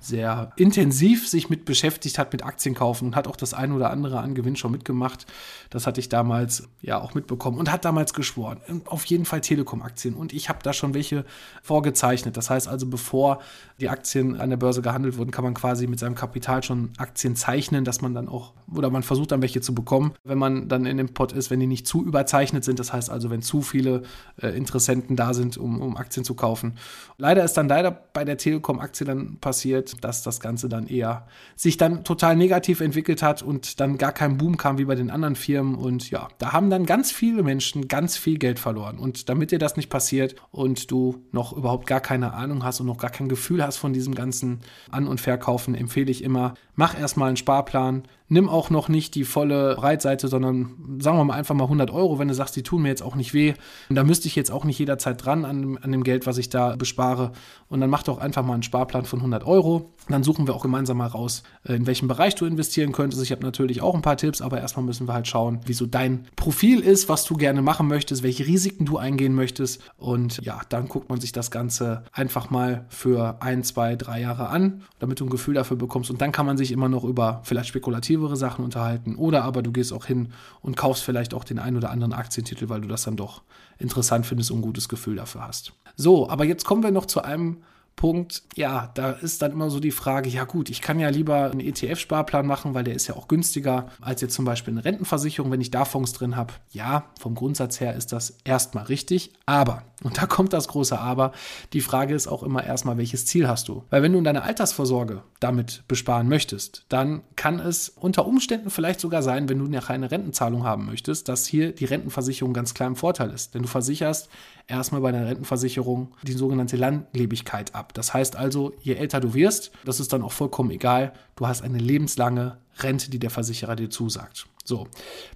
sehr 0.01 0.53
intensiv 0.57 1.29
sich 1.29 1.49
mit 1.49 1.65
beschäftigt 1.65 2.19
hat, 2.19 2.33
mit 2.33 2.45
Aktien 2.45 2.75
kaufen 2.75 3.07
und 3.07 3.17
hat 3.17 3.27
auch 3.27 3.37
das 3.37 3.55
ein 3.55 3.73
oder 3.73 3.91
andere 3.91 4.21
an 4.21 4.35
Gewinn 4.35 4.57
schon 4.57 4.73
mitgemacht. 4.73 5.27
Das 5.71 5.87
hatte 5.87 6.01
ich 6.01 6.09
damals 6.09 6.69
ja 6.83 7.01
auch 7.01 7.15
mitbekommen 7.15 7.59
und 7.59 7.73
hat 7.73 7.85
damals 7.85 8.13
geschworen. 8.13 8.61
Auf 8.87 9.05
jeden 9.07 9.25
Fall 9.25 9.41
Telekom-Aktien. 9.41 10.15
Und 10.15 10.33
ich 10.33 10.49
habe 10.49 10.59
da 10.63 10.73
schon 10.73 10.95
welche 10.95 11.25
vorgezeichnet. 11.63 12.37
Das 12.37 12.51
heißt 12.51 12.69
also, 12.69 12.87
bevor 12.87 13.41
die 13.81 13.89
Aktien 13.89 14.41
an 14.41 14.51
der 14.51 14.57
Börse 14.57 14.83
gehandelt 14.83 15.17
wurden, 15.17 15.31
kann 15.31 15.45
man 15.45 15.55
quasi 15.55 15.87
mit 15.87 15.99
seinem 15.99 16.15
Kapital 16.15 16.63
schon 16.63 16.91
Aktien 16.99 17.35
zeichnen, 17.35 17.85
dass 17.85 18.01
man 18.03 18.15
dann 18.15 18.29
auch, 18.29 18.53
oder 18.73 18.91
man 18.91 19.03
versucht 19.03 19.33
dann 19.33 19.43
welche 19.43 19.61
zu 19.61 19.75
bekommen, 19.75 20.15
wenn 20.23 20.39
man 20.39 20.69
dann 20.69 20.87
in 20.87 20.97
dem 20.97 21.13
Pot 21.13 21.33
ist, 21.33 21.51
wenn 21.51 21.61
die 21.61 21.67
nicht 21.67 21.87
zu 21.87 22.05
überzeichnet 22.05 22.65
sind. 22.65 22.79
Das 22.79 22.93
heißt 22.93 23.11
also, 23.11 23.31
wenn 23.31 23.43
zu 23.43 23.63
viele 23.63 24.03
äh, 24.41 24.49
Interessenten 24.49 25.17
da 25.17 25.35
sind, 25.35 25.57
um, 25.57 25.81
um 25.81 25.97
Aktien 25.97 26.25
zu 26.25 26.35
kaufen. 26.35 26.75
Leider 27.19 27.45
ist 27.45 27.55
dann 27.55 27.69
leider 27.69 27.91
bei 27.91 28.25
der 28.25 28.37
Telekom-Aktie 28.37 29.07
dann 29.07 29.39
passiert, 29.41 29.84
dass 30.05 30.23
das 30.23 30.41
Ganze 30.41 30.69
dann 30.69 30.87
eher 30.87 31.27
sich 31.57 31.77
dann 31.77 32.05
total 32.05 32.37
negativ 32.37 32.81
entwickelt 32.81 33.23
hat 33.23 33.43
und 33.43 33.81
dann 33.81 33.99
gar 33.99 34.13
kein 34.13 34.37
Boom 34.37 34.57
kam 34.57 34.79
wie 34.79 34.85
bei 34.85 34.95
den 34.95 35.11
anderen 35.11 35.37
Firmen. 35.37 35.75
Und 35.75 36.11
ja, 36.11 36.29
da 36.39 36.53
haben 36.53 36.71
dann 36.71 36.87
ganz 36.87 37.13
viele 37.13 37.43
Menschen 37.43 37.89
ganz 37.89 38.17
viel 38.17 38.39
Geld 38.39 38.59
verloren. 38.59 38.99
Und 38.99 39.29
damit 39.29 39.51
dir 39.51 39.59
das 39.59 39.77
nicht 39.77 39.91
passiert 39.91 40.35
und 40.51 40.91
du 40.91 41.25
noch 41.33 41.53
überhaupt 41.53 41.87
gar 41.87 42.01
keine 42.01 42.33
Ahnung 42.33 42.65
hast 42.65 42.81
und 42.81 42.87
noch 42.87 42.99
gar 42.99 43.11
kein 43.11 43.29
Gefühl 43.29 43.65
hast 43.65 43.77
von 43.77 43.93
diesem 43.93 44.15
ganzen 44.15 44.61
An- 44.91 45.07
und 45.07 45.21
Verkaufen, 45.21 45.75
empfehle 45.75 46.11
ich 46.11 46.23
immer, 46.25 46.55
mach 46.77 46.99
erstmal 46.99 47.29
einen 47.29 47.37
Sparplan, 47.37 48.05
nimm 48.29 48.49
auch 48.49 48.71
noch 48.71 48.89
nicht 48.89 49.15
die 49.15 49.25
volle 49.25 49.75
Breitseite, 49.77 50.29
sondern 50.29 50.99
sagen 51.01 51.19
wir 51.19 51.25
mal 51.25 51.35
einfach 51.35 51.55
mal 51.55 51.65
100 51.65 51.91
Euro, 51.91 52.19
wenn 52.19 52.29
du 52.29 52.35
sagst, 52.35 52.57
die 52.57 52.63
tun 52.63 52.83
mir 52.83 52.89
jetzt 52.89 53.03
auch 53.03 53.17
nicht 53.17 53.35
weh. 53.35 53.55
Und 53.89 53.97
da 53.97 54.05
müsste 54.05 54.29
ich 54.29 54.37
jetzt 54.37 54.51
auch 54.51 54.65
nicht 54.65 54.79
jederzeit 54.79 55.25
dran 55.25 55.45
an, 55.45 55.79
an 55.79 55.93
dem 55.93 56.05
Geld, 56.05 56.27
was 56.27 56.39
ich 56.39 56.49
da 56.49 56.77
bespare. 56.77 57.33
Und 57.69 57.81
dann 57.81 57.91
mach 57.91 58.03
doch 58.03 58.19
einfach 58.19 58.45
mal 58.45 58.55
einen 58.55 58.63
Sparplan 58.63 59.05
von 59.05 59.19
100 59.21 59.45
Euro. 59.47 59.74
Dann 60.09 60.23
suchen 60.23 60.47
wir 60.47 60.55
auch 60.55 60.63
gemeinsam 60.63 60.99
mal 60.99 61.07
raus, 61.07 61.43
äh, 61.67 61.75
in 61.75 61.87
welchem 61.87 62.09
Bereich 62.09 62.35
du 62.35 62.45
investieren 62.45 62.93
könntest. 62.93 63.23
Ich 63.23 63.33
habe 63.33 63.43
natürlich 63.43 63.81
auch 63.81 63.95
ein 63.95 64.03
paar 64.03 64.17
Tipps, 64.17 64.43
aber 64.43 64.61
erstmal 64.61 64.85
müssen 64.85 65.09
wir 65.09 65.15
halt 65.15 65.27
schauen, 65.27 65.61
wie 65.65 65.73
so 65.73 65.87
dein 65.87 66.27
Profil 66.37 66.81
ist, 66.81 67.09
was 67.09 67.25
du 67.25 67.37
gerne 67.37 67.63
machen 67.63 67.89
möchtest, 67.89 68.23
welche 68.23 68.47
Risiken 68.47 68.85
du 68.85 68.99
eingehen 68.99 69.35
möchtest. 69.35 69.81
Und 69.97 70.45
ja, 70.45 70.61
dann 70.69 70.89
guckt 70.89 71.09
man 71.09 71.21
sich 71.21 71.33
das 71.33 71.51
Ganze 71.51 72.05
einfach 72.13 72.51
mal 72.51 72.85
für 72.89 73.41
ein, 73.41 73.65
zwei, 73.65 73.97
drei 73.97 74.21
Jahre 74.21 74.49
an, 74.49 74.83
damit 74.99 75.21
du 75.21 75.25
ein 75.25 75.31
Gefühl 75.31 75.55
dafür 75.55 75.77
bekommst. 75.77 76.11
Und 76.11 76.21
dann 76.21 76.33
kann 76.33 76.45
man 76.45 76.59
sich 76.59 76.71
immer 76.71 76.89
noch 76.89 77.05
über 77.05 77.41
vielleicht 77.45 77.69
spekulativere 77.69 78.37
Sachen 78.37 78.65
unterhalten. 78.65 79.17
Oder 79.17 79.45
aber 79.45 79.63
du 79.63 79.73
gehst 79.73 79.93
auch 79.93 80.05
hin 80.05 80.33
und 80.61 80.77
kaufst 80.77 81.03
vielleicht 81.03 81.33
auch 81.33 81.45
den 81.45 81.59
einen 81.59 81.79
oder 81.79 81.91
anderen 81.91 82.13
Aktientitel, 82.13 82.69
weil 82.69 82.83
du 82.83 82.89
das 82.89 83.05
dann 83.05 83.17
doch 83.17 83.43
interessant 83.79 84.27
findest 84.27 84.51
und 84.51 84.59
ein 84.59 84.63
gutes 84.63 84.89
Gefühl 84.89 85.17
dafür 85.17 85.47
hast. 85.47 85.73
So, 85.97 86.29
aber 86.29 86.45
jetzt 86.45 86.65
kommen 86.65 86.83
wir 86.83 86.91
noch 86.91 87.07
zu 87.07 87.23
einem 87.23 87.59
Punkt, 87.97 88.43
ja, 88.57 88.91
da 88.95 89.11
ist 89.11 89.41
dann 89.43 89.53
immer 89.53 89.71
so 89.71 89.81
die 89.81 89.91
Frage, 89.91 90.29
ja 90.29 90.45
gut, 90.45 90.69
ich 90.69 90.81
kann 90.81 90.99
ja 90.99 91.09
lieber 91.09 91.51
einen 91.51 91.61
ETF-Sparplan 91.61 92.47
machen, 92.47 92.75
weil 92.75 92.85
der 92.85 92.95
ist 92.95 93.07
ja 93.07 93.17
auch 93.17 93.29
günstiger 93.29 93.89
als 94.01 94.21
jetzt 94.21 94.35
zum 94.35 94.45
Beispiel 94.45 94.75
eine 94.75 94.85
Rentenversicherung, 94.85 95.51
wenn 95.51 95.61
ich 95.61 95.71
da 95.71 95.85
Fonds 95.85 96.13
drin 96.13 96.37
habe. 96.37 96.53
Ja, 96.73 97.05
vom 97.21 97.35
Grundsatz 97.35 97.81
her 97.81 97.95
ist 97.95 98.13
das 98.13 98.39
erstmal 98.45 98.85
richtig, 98.85 99.33
aber, 99.47 99.83
und 100.05 100.19
da 100.19 100.27
kommt 100.27 100.53
das 100.53 100.69
große 100.69 100.99
Aber, 100.99 101.33
die 101.73 101.81
Frage 101.81 102.15
ist 102.15 102.29
auch 102.29 102.43
immer 102.43 102.63
erstmal, 102.63 102.99
welches 102.99 103.25
Ziel 103.25 103.49
hast 103.49 103.69
du? 103.69 103.85
Weil 103.89 104.03
wenn 104.03 104.13
du 104.13 104.19
in 104.19 104.25
deine 104.25 104.43
Altersvorsorge 104.43 105.23
damit 105.41 105.83
besparen 105.89 106.29
möchtest, 106.29 106.85
dann 106.91 107.23
kann 107.37 107.59
es 107.59 107.89
unter 107.89 108.27
Umständen 108.27 108.69
vielleicht 108.69 109.01
sogar 109.01 109.23
sein, 109.23 109.49
wenn 109.49 109.59
du 109.59 109.65
eine 109.65 110.11
Rentenzahlung 110.11 110.65
haben 110.65 110.85
möchtest, 110.85 111.29
dass 111.29 111.47
hier 111.47 111.75
die 111.75 111.87
Rentenversicherung 111.87 112.53
ganz 112.53 112.75
klar 112.75 112.87
im 112.87 112.97
Vorteil 112.97 113.31
ist. 113.31 113.55
Denn 113.55 113.63
du 113.63 113.69
versicherst 113.69 114.29
erstmal 114.67 115.01
bei 115.01 115.11
der 115.11 115.27
Rentenversicherung 115.27 116.13
die 116.23 116.33
sogenannte 116.33 116.77
Langlebigkeit 116.77 117.75
ab. 117.75 117.95
Das 117.95 118.13
heißt 118.13 118.37
also, 118.37 118.75
je 118.83 118.95
älter 118.95 119.21
du 119.21 119.33
wirst, 119.33 119.73
das 119.87 120.01
ist 120.01 120.13
dann 120.13 120.23
auch 120.23 120.33
vollkommen 120.33 120.71
egal, 120.71 121.15
du 121.37 121.47
hast 121.47 121.63
eine 121.63 121.79
lebenslange 121.79 122.59
Rente, 122.79 123.11
die 123.11 123.19
der 123.19 123.31
Versicherer 123.31 123.75
dir 123.75 123.89
zusagt. 123.89 124.47
So, 124.65 124.87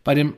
bei 0.04 0.14
dem 0.14 0.34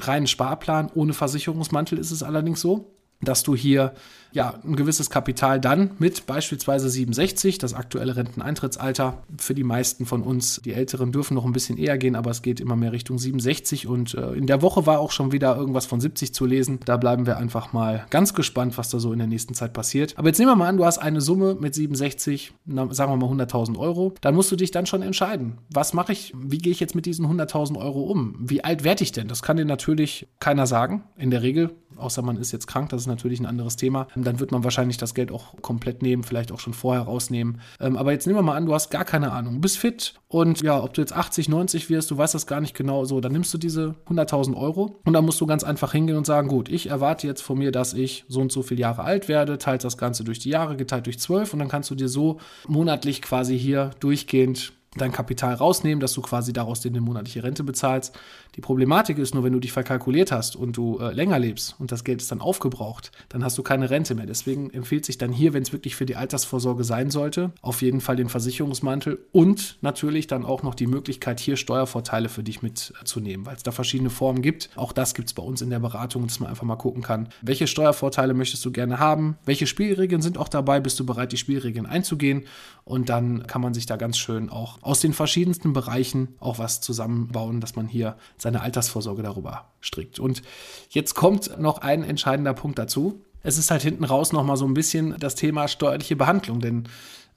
reinen 0.00 0.26
Sparplan 0.26 0.90
ohne 0.94 1.14
Versicherungsmantel 1.14 1.98
ist 1.98 2.10
es 2.10 2.22
allerdings 2.22 2.60
so, 2.60 2.90
dass 3.20 3.42
du 3.42 3.54
hier 3.54 3.94
ja, 4.32 4.54
ein 4.64 4.76
gewisses 4.76 5.10
Kapital 5.10 5.60
dann 5.60 5.92
mit 5.98 6.26
beispielsweise 6.26 6.88
67, 6.88 7.58
das 7.58 7.74
aktuelle 7.74 8.16
Renteneintrittsalter. 8.16 9.18
Für 9.38 9.54
die 9.54 9.64
meisten 9.64 10.06
von 10.06 10.22
uns, 10.22 10.60
die 10.64 10.72
Älteren 10.72 11.12
dürfen 11.12 11.34
noch 11.34 11.44
ein 11.44 11.52
bisschen 11.52 11.78
eher 11.78 11.98
gehen, 11.98 12.16
aber 12.16 12.30
es 12.30 12.42
geht 12.42 12.60
immer 12.60 12.76
mehr 12.76 12.92
Richtung 12.92 13.18
67 13.18 13.86
und 13.86 14.14
äh, 14.14 14.32
in 14.32 14.46
der 14.46 14.62
Woche 14.62 14.86
war 14.86 15.00
auch 15.00 15.10
schon 15.10 15.32
wieder 15.32 15.56
irgendwas 15.56 15.86
von 15.86 16.00
70 16.00 16.32
zu 16.32 16.46
lesen. 16.46 16.80
Da 16.84 16.96
bleiben 16.96 17.26
wir 17.26 17.36
einfach 17.36 17.72
mal 17.72 18.06
ganz 18.10 18.34
gespannt, 18.34 18.78
was 18.78 18.90
da 18.90 19.00
so 19.00 19.12
in 19.12 19.18
der 19.18 19.28
nächsten 19.28 19.54
Zeit 19.54 19.72
passiert. 19.72 20.14
Aber 20.16 20.28
jetzt 20.28 20.38
nehmen 20.38 20.50
wir 20.50 20.56
mal 20.56 20.68
an, 20.68 20.76
du 20.76 20.84
hast 20.84 20.98
eine 20.98 21.20
Summe 21.20 21.56
mit 21.58 21.74
67, 21.74 22.52
na, 22.66 22.92
sagen 22.92 23.12
wir 23.12 23.16
mal 23.16 23.44
100.000 23.44 23.78
Euro. 23.78 24.14
Dann 24.20 24.34
musst 24.34 24.52
du 24.52 24.56
dich 24.56 24.70
dann 24.70 24.86
schon 24.86 25.02
entscheiden, 25.02 25.58
was 25.70 25.92
mache 25.92 26.12
ich, 26.12 26.32
wie 26.36 26.58
gehe 26.58 26.72
ich 26.72 26.80
jetzt 26.80 26.94
mit 26.94 27.06
diesen 27.06 27.26
100.000 27.26 27.78
Euro 27.78 28.02
um? 28.02 28.36
Wie 28.38 28.62
alt 28.62 28.84
werde 28.84 29.02
ich 29.02 29.12
denn? 29.12 29.28
Das 29.28 29.42
kann 29.42 29.56
dir 29.56 29.64
natürlich 29.64 30.28
keiner 30.38 30.66
sagen, 30.66 31.04
in 31.16 31.30
der 31.30 31.42
Regel, 31.42 31.70
außer 31.96 32.22
man 32.22 32.36
ist 32.36 32.52
jetzt 32.52 32.66
krank, 32.66 32.90
das 32.90 33.02
ist 33.02 33.06
natürlich 33.06 33.40
ein 33.40 33.46
anderes 33.46 33.76
Thema 33.76 34.06
dann 34.24 34.40
wird 34.40 34.52
man 34.52 34.64
wahrscheinlich 34.64 34.96
das 34.96 35.14
Geld 35.14 35.32
auch 35.32 35.60
komplett 35.62 36.02
nehmen, 36.02 36.22
vielleicht 36.22 36.52
auch 36.52 36.60
schon 36.60 36.74
vorher 36.74 37.02
rausnehmen. 37.02 37.60
Ähm, 37.80 37.96
aber 37.96 38.12
jetzt 38.12 38.26
nehmen 38.26 38.38
wir 38.38 38.42
mal 38.42 38.56
an, 38.56 38.66
du 38.66 38.74
hast 38.74 38.90
gar 38.90 39.04
keine 39.04 39.32
Ahnung, 39.32 39.60
bist 39.60 39.78
fit 39.78 40.14
und 40.28 40.62
ja, 40.62 40.82
ob 40.82 40.94
du 40.94 41.00
jetzt 41.00 41.12
80, 41.12 41.48
90 41.48 41.90
wirst, 41.90 42.10
du 42.10 42.16
weißt 42.16 42.34
das 42.34 42.46
gar 42.46 42.60
nicht 42.60 42.74
genau 42.74 43.04
so, 43.04 43.20
dann 43.20 43.32
nimmst 43.32 43.52
du 43.52 43.58
diese 43.58 43.94
100.000 44.08 44.56
Euro 44.56 45.00
und 45.04 45.12
dann 45.12 45.24
musst 45.24 45.40
du 45.40 45.46
ganz 45.46 45.64
einfach 45.64 45.92
hingehen 45.92 46.16
und 46.16 46.26
sagen, 46.26 46.48
gut, 46.48 46.68
ich 46.68 46.88
erwarte 46.88 47.26
jetzt 47.26 47.42
von 47.42 47.58
mir, 47.58 47.72
dass 47.72 47.94
ich 47.94 48.24
so 48.28 48.40
und 48.40 48.52
so 48.52 48.62
viele 48.62 48.80
Jahre 48.80 49.02
alt 49.02 49.28
werde, 49.28 49.58
teilst 49.58 49.84
das 49.84 49.98
Ganze 49.98 50.24
durch 50.24 50.38
die 50.38 50.50
Jahre, 50.50 50.76
geteilt 50.76 51.06
durch 51.06 51.18
12 51.18 51.52
und 51.52 51.58
dann 51.58 51.68
kannst 51.68 51.90
du 51.90 51.94
dir 51.94 52.08
so 52.08 52.38
monatlich 52.68 53.22
quasi 53.22 53.58
hier 53.58 53.90
durchgehend 54.00 54.72
dein 54.96 55.12
Kapital 55.12 55.54
rausnehmen, 55.54 56.00
dass 56.00 56.14
du 56.14 56.20
quasi 56.20 56.52
daraus 56.52 56.80
dir 56.80 56.88
eine 56.88 57.00
monatliche 57.00 57.44
Rente 57.44 57.62
bezahlst. 57.62 58.18
Die 58.56 58.60
Problematik 58.60 59.18
ist 59.18 59.34
nur, 59.34 59.44
wenn 59.44 59.52
du 59.52 59.60
dich 59.60 59.70
verkalkuliert 59.70 60.32
hast 60.32 60.56
und 60.56 60.76
du 60.76 60.98
äh, 60.98 61.12
länger 61.12 61.38
lebst 61.38 61.76
und 61.78 61.92
das 61.92 62.02
Geld 62.02 62.20
ist 62.20 62.32
dann 62.32 62.40
aufgebraucht, 62.40 63.12
dann 63.28 63.44
hast 63.44 63.56
du 63.56 63.62
keine 63.62 63.88
Rente 63.88 64.16
mehr. 64.16 64.26
Deswegen 64.26 64.70
empfiehlt 64.70 65.06
sich 65.06 65.16
dann 65.16 65.32
hier, 65.32 65.52
wenn 65.52 65.62
es 65.62 65.72
wirklich 65.72 65.94
für 65.94 66.06
die 66.06 66.16
Altersvorsorge 66.16 66.82
sein 66.82 67.10
sollte, 67.10 67.52
auf 67.62 67.82
jeden 67.82 68.00
Fall 68.00 68.16
den 68.16 68.28
Versicherungsmantel 68.28 69.20
und 69.30 69.78
natürlich 69.80 70.26
dann 70.26 70.44
auch 70.44 70.64
noch 70.64 70.74
die 70.74 70.88
Möglichkeit, 70.88 71.38
hier 71.38 71.56
Steuervorteile 71.56 72.28
für 72.28 72.42
dich 72.42 72.60
mitzunehmen, 72.60 73.46
weil 73.46 73.54
es 73.54 73.62
da 73.62 73.70
verschiedene 73.70 74.10
Formen 74.10 74.42
gibt. 74.42 74.70
Auch 74.74 74.92
das 74.92 75.14
gibt 75.14 75.28
es 75.28 75.34
bei 75.34 75.42
uns 75.44 75.62
in 75.62 75.70
der 75.70 75.78
Beratung, 75.78 76.26
dass 76.26 76.40
man 76.40 76.50
einfach 76.50 76.64
mal 76.64 76.74
gucken 76.74 77.02
kann, 77.02 77.28
welche 77.42 77.68
Steuervorteile 77.68 78.34
möchtest 78.34 78.64
du 78.64 78.72
gerne 78.72 78.98
haben, 78.98 79.38
welche 79.44 79.68
Spielregeln 79.68 80.20
sind 80.20 80.36
auch 80.36 80.48
dabei, 80.48 80.80
bist 80.80 80.98
du 80.98 81.06
bereit, 81.06 81.30
die 81.30 81.36
Spielregeln 81.36 81.86
einzugehen 81.86 82.46
und 82.84 83.08
dann 83.08 83.46
kann 83.46 83.62
man 83.62 83.72
sich 83.72 83.86
da 83.86 83.94
ganz 83.94 84.18
schön 84.18 84.50
auch 84.50 84.79
aus 84.82 85.00
den 85.00 85.12
verschiedensten 85.12 85.72
Bereichen 85.72 86.36
auch 86.40 86.58
was 86.58 86.80
zusammenbauen, 86.80 87.60
dass 87.60 87.76
man 87.76 87.86
hier 87.88 88.16
seine 88.38 88.62
Altersvorsorge 88.62 89.22
darüber 89.22 89.70
strickt. 89.80 90.18
Und 90.18 90.42
jetzt 90.90 91.14
kommt 91.14 91.58
noch 91.58 91.78
ein 91.78 92.02
entscheidender 92.02 92.54
Punkt 92.54 92.78
dazu. 92.78 93.20
Es 93.42 93.58
ist 93.58 93.70
halt 93.70 93.82
hinten 93.82 94.04
raus 94.04 94.32
nochmal 94.32 94.56
so 94.56 94.66
ein 94.66 94.74
bisschen 94.74 95.16
das 95.18 95.34
Thema 95.34 95.68
steuerliche 95.68 96.16
Behandlung, 96.16 96.60
denn 96.60 96.84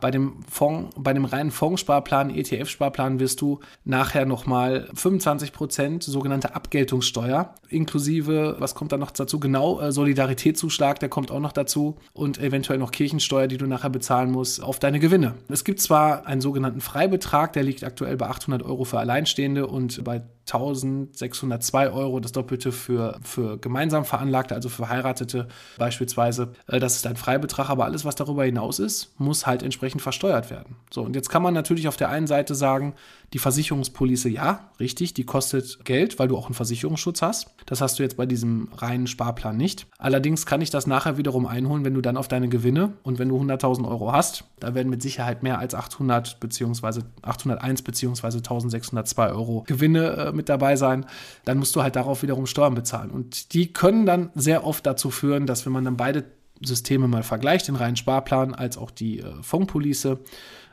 bei 0.04 0.12
dem 0.12 0.44
Fonds, 0.50 0.94
bei 0.98 1.14
dem 1.14 1.24
reinen 1.24 1.50
Fondssparplan, 1.50 2.30
ETF-Sparplan 2.30 3.22
wirst 3.22 3.40
du 3.40 3.62
nachher 3.86 4.26
nochmal 4.26 4.90
25 4.94 5.54
Prozent 5.54 6.04
sogenannte 6.04 6.56
Abgeltungssteuer, 6.56 7.56
inklusive, 7.70 8.58
was 8.60 8.76
kommt 8.76 8.92
da 8.92 8.98
noch 8.98 9.12
dazu? 9.12 9.40
Genau, 9.40 9.80
äh, 9.80 9.94
Solidaritätszuschlag, 9.94 11.00
der 11.00 11.08
kommt 11.08 11.32
auch 11.32 11.40
noch 11.40 11.54
dazu 11.54 11.96
und 12.12 12.38
eventuell 12.38 12.80
noch 12.80 12.92
Kirchensteuer, 12.92 13.48
die 13.48 13.56
du 13.56 13.66
nachher 13.66 13.90
bezahlen 13.90 14.30
musst, 14.30 14.62
auf 14.62 14.78
deine 14.78 15.00
Gewinne. 15.00 15.36
Es 15.48 15.64
gibt 15.64 15.80
zwar 15.80 16.28
einen 16.28 16.42
sogenannten 16.42 16.82
Freibetrag, 16.82 17.54
der 17.54 17.64
liegt 17.64 17.86
aktuell 17.86 18.18
bei 18.18 18.28
800 18.28 18.62
Euro 18.62 18.84
für 18.84 19.00
Alleinstehende 19.00 19.68
und 19.68 20.04
bei 20.04 20.22
1602 20.46 21.90
Euro, 21.90 22.20
das 22.20 22.34
Doppelte 22.34 22.72
für, 22.72 23.20
für 23.24 23.58
gemeinsam 23.58 24.04
Veranlagte, 24.04 24.54
also 24.54 24.68
für 24.68 24.90
Heiratete 24.90 25.48
beispielsweise. 25.78 26.54
Äh, 26.68 26.80
das 26.80 26.98
ist 26.98 27.08
ein 27.08 27.16
Freibetrag, 27.16 27.70
aber 27.70 27.86
alles, 27.86 28.04
was 28.04 28.16
darüber 28.16 28.44
hinaus 28.44 28.80
ist, 28.80 29.18
muss 29.20 29.48
halt 29.48 29.64
entsprechend 29.64 30.02
versteuert 30.02 30.50
werden. 30.50 30.76
So, 30.92 31.02
und 31.02 31.16
jetzt 31.16 31.30
kann 31.30 31.42
man 31.42 31.54
natürlich 31.54 31.88
auf 31.88 31.98
der 31.98 32.10
einen 32.10 32.28
Seite 32.28 32.56
sagen, 32.56 32.94
die 33.34 33.40
Versicherungspolice, 33.40 34.30
ja, 34.30 34.70
richtig, 34.80 35.16
die 35.16 35.24
kostet 35.24 35.84
Geld, 35.86 36.20
weil 36.20 36.28
du 36.28 36.38
auch 36.38 36.46
einen 36.46 36.54
Versicherungsschutz 36.54 37.24
hast. 37.24 37.50
Das 37.66 37.82
hast 37.82 37.98
du 37.98 38.04
jetzt 38.04 38.16
bei 38.16 38.28
diesem 38.28 38.70
reinen 38.78 39.08
Sparplan 39.08 39.58
nicht. 39.58 39.88
Allerdings 39.98 40.46
kann 40.46 40.62
ich 40.62 40.70
das 40.70 40.86
nachher 40.86 41.18
wiederum 41.18 41.48
einholen, 41.48 41.84
wenn 41.84 41.96
du 41.96 42.02
dann 42.02 42.16
auf 42.16 42.28
deine 42.28 42.48
Gewinne 42.48 42.94
und 43.02 43.18
wenn 43.18 43.30
du 43.30 43.42
100.000 43.42 43.88
Euro 43.88 44.12
hast, 44.12 44.44
da 44.60 44.75
werden 44.75 44.90
mit 44.90 45.02
Sicherheit 45.02 45.42
mehr 45.42 45.58
als 45.58 45.74
800 45.74 46.40
bzw. 46.40 47.02
801 47.24 47.82
bzw. 47.82 48.28
1602 48.38 49.32
Euro 49.32 49.63
Gewinne 49.66 50.10
äh, 50.12 50.32
mit 50.32 50.48
dabei 50.48 50.75
sein, 50.75 51.08
dann 51.44 51.58
musst 51.58 51.75
du 51.75 51.82
halt 51.82 51.96
darauf 51.96 52.22
wiederum 52.22 52.46
Steuern 52.46 52.75
bezahlen. 52.75 53.10
Und 53.10 53.54
die 53.54 53.74
können 53.74 54.06
dann 54.06 54.30
sehr 54.36 54.63
oft 54.63 54.86
dazu 54.86 55.10
führen, 55.10 55.48
dass 55.48 55.66
wenn 55.66 55.74
man 55.74 55.86
dann 55.86 55.98
beide 55.98 56.25
Systeme 56.62 57.08
mal 57.08 57.24
vergleicht, 57.24 57.68
den 57.68 57.75
reinen 57.75 57.96
Sparplan 57.96 58.54
als 58.54 58.78
auch 58.78 58.92
die 58.92 59.20
äh, 59.20 59.25
Fondspolice, 59.42 60.20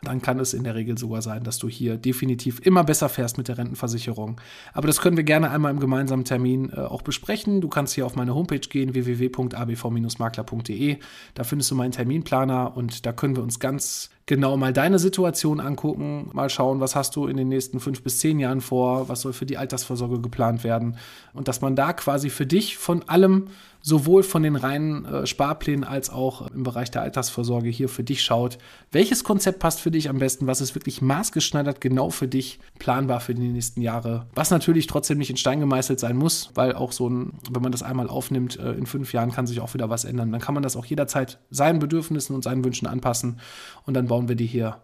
dann 0.02 0.21
kann 0.23 0.40
es 0.40 0.54
in 0.54 0.64
der 0.64 0.75
Regel 0.75 0.99
sogar 0.99 1.23
sein, 1.23 1.45
dass 1.45 1.59
du 1.59 1.69
hier 1.69 1.97
definitiv 1.97 2.59
immer 2.61 2.83
besser 2.85 3.09
fährst 3.09 3.38
mit 3.38 3.49
der 3.49 3.59
Rentenversicherung. 3.59 4.40
Aber 4.73 4.87
das 4.87 5.00
können 5.00 5.16
wir 5.16 5.25
gerne 5.25 5.50
einmal 5.50 5.73
im 5.73 5.80
gemeinsamen 5.80 6.25
Termin 6.25 6.71
äh, 6.71 6.76
auch 6.80 7.02
besprechen. 7.02 7.61
Du 7.61 7.69
kannst 7.69 7.95
hier 7.95 8.07
auf 8.07 8.14
meine 8.16 8.35
Homepage 8.35 8.61
gehen, 8.61 8.95
www.abv-makler.de. 8.95 10.97
Da 11.35 11.45
findest 11.45 11.71
du 11.71 11.75
meinen 11.75 11.92
Terminplaner 11.92 12.76
und 12.76 13.04
da 13.07 13.12
können 13.12 13.37
wir 13.37 13.42
uns 13.42 13.61
ganz 13.61 14.11
genau 14.30 14.57
mal 14.57 14.73
deine 14.73 15.00
Situation 15.00 15.59
angucken, 15.59 16.30
mal 16.33 16.49
schauen, 16.50 16.78
was 16.78 16.95
hast 16.95 17.16
du 17.16 17.26
in 17.26 17.37
den 17.37 17.49
nächsten 17.49 17.80
fünf 17.80 18.04
bis 18.04 18.21
zehn 18.21 18.38
Jahren 18.38 18.61
vor, 18.61 19.09
was 19.09 19.23
soll 19.23 19.33
für 19.33 19.45
die 19.45 19.57
Altersvorsorge 19.57 20.21
geplant 20.21 20.62
werden 20.62 20.97
und 21.35 21.49
dass 21.49 21.61
man 21.61 21.75
da 21.75 21.92
quasi 21.92 22.30
für 22.30 22.47
dich 22.47 22.76
von 22.76 23.02
allem, 23.09 23.49
sowohl 23.83 24.23
von 24.23 24.45
den 24.45 24.54
reinen 24.54 25.04
äh, 25.04 25.26
Sparplänen 25.26 25.83
als 25.83 26.11
auch 26.11 26.49
im 26.52 26.62
Bereich 26.62 26.92
der 26.92 27.02
Altersvorsorge 27.02 27.71
hier 27.71 27.88
für 27.88 28.04
dich 28.04 28.23
schaut, 28.23 28.59
welches 28.92 29.25
Konzept 29.25 29.59
passt 29.59 29.80
für 29.80 29.89
dich 29.90 30.09
am 30.09 30.18
besten, 30.18 30.47
was 30.47 30.61
ist 30.61 30.76
wirklich 30.76 31.02
maßgeschneidert 31.02 31.80
genau 31.80 32.11
für 32.11 32.28
dich 32.28 32.61
planbar 32.78 33.20
für 33.20 33.35
die 33.35 33.49
nächsten 33.49 33.82
Jahre, 33.82 34.26
was 34.35 34.50
natürlich 34.50 34.87
trotzdem 34.87 35.18
nicht 35.18 35.30
in 35.30 35.37
Stein 35.37 35.59
gemeißelt 35.59 35.99
sein 35.99 36.16
muss, 36.16 36.50
weil 36.54 36.75
auch 36.75 36.92
so 36.92 37.09
ein, 37.09 37.32
wenn 37.50 37.62
man 37.62 37.73
das 37.73 37.82
einmal 37.82 38.09
aufnimmt, 38.09 38.59
äh, 38.59 38.73
in 38.73 38.87
fünf 38.87 39.12
Jahren 39.12 39.32
kann 39.32 39.49
sich 39.49 39.61
auch 39.61 39.75
wieder 39.75 39.90
was 39.90 40.04
ändern. 40.04 40.30
Dann 40.30 40.40
kann 40.40 40.54
man 40.54 40.62
das 40.62 40.76
auch 40.76 40.87
jederzeit 40.87 41.40
seinen 41.50 41.80
Bedürfnissen 41.80 42.37
und 42.37 42.44
seinen 42.44 42.64
Wünschen 42.64 42.87
anpassen 42.87 43.40
und 43.87 43.94
dann 43.94 44.06
bauen 44.06 44.20
bauen 44.20 44.28
wir 44.28 44.37
dir 44.37 44.47
hier 44.47 44.76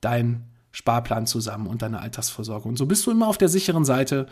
deinen 0.00 0.44
Sparplan 0.70 1.26
zusammen 1.26 1.66
und 1.66 1.82
deine 1.82 1.98
Altersvorsorge. 1.98 2.68
Und 2.68 2.76
so 2.76 2.86
bist 2.86 3.04
du 3.04 3.10
immer 3.10 3.26
auf 3.26 3.38
der 3.38 3.48
sicheren 3.48 3.84
Seite 3.84 4.26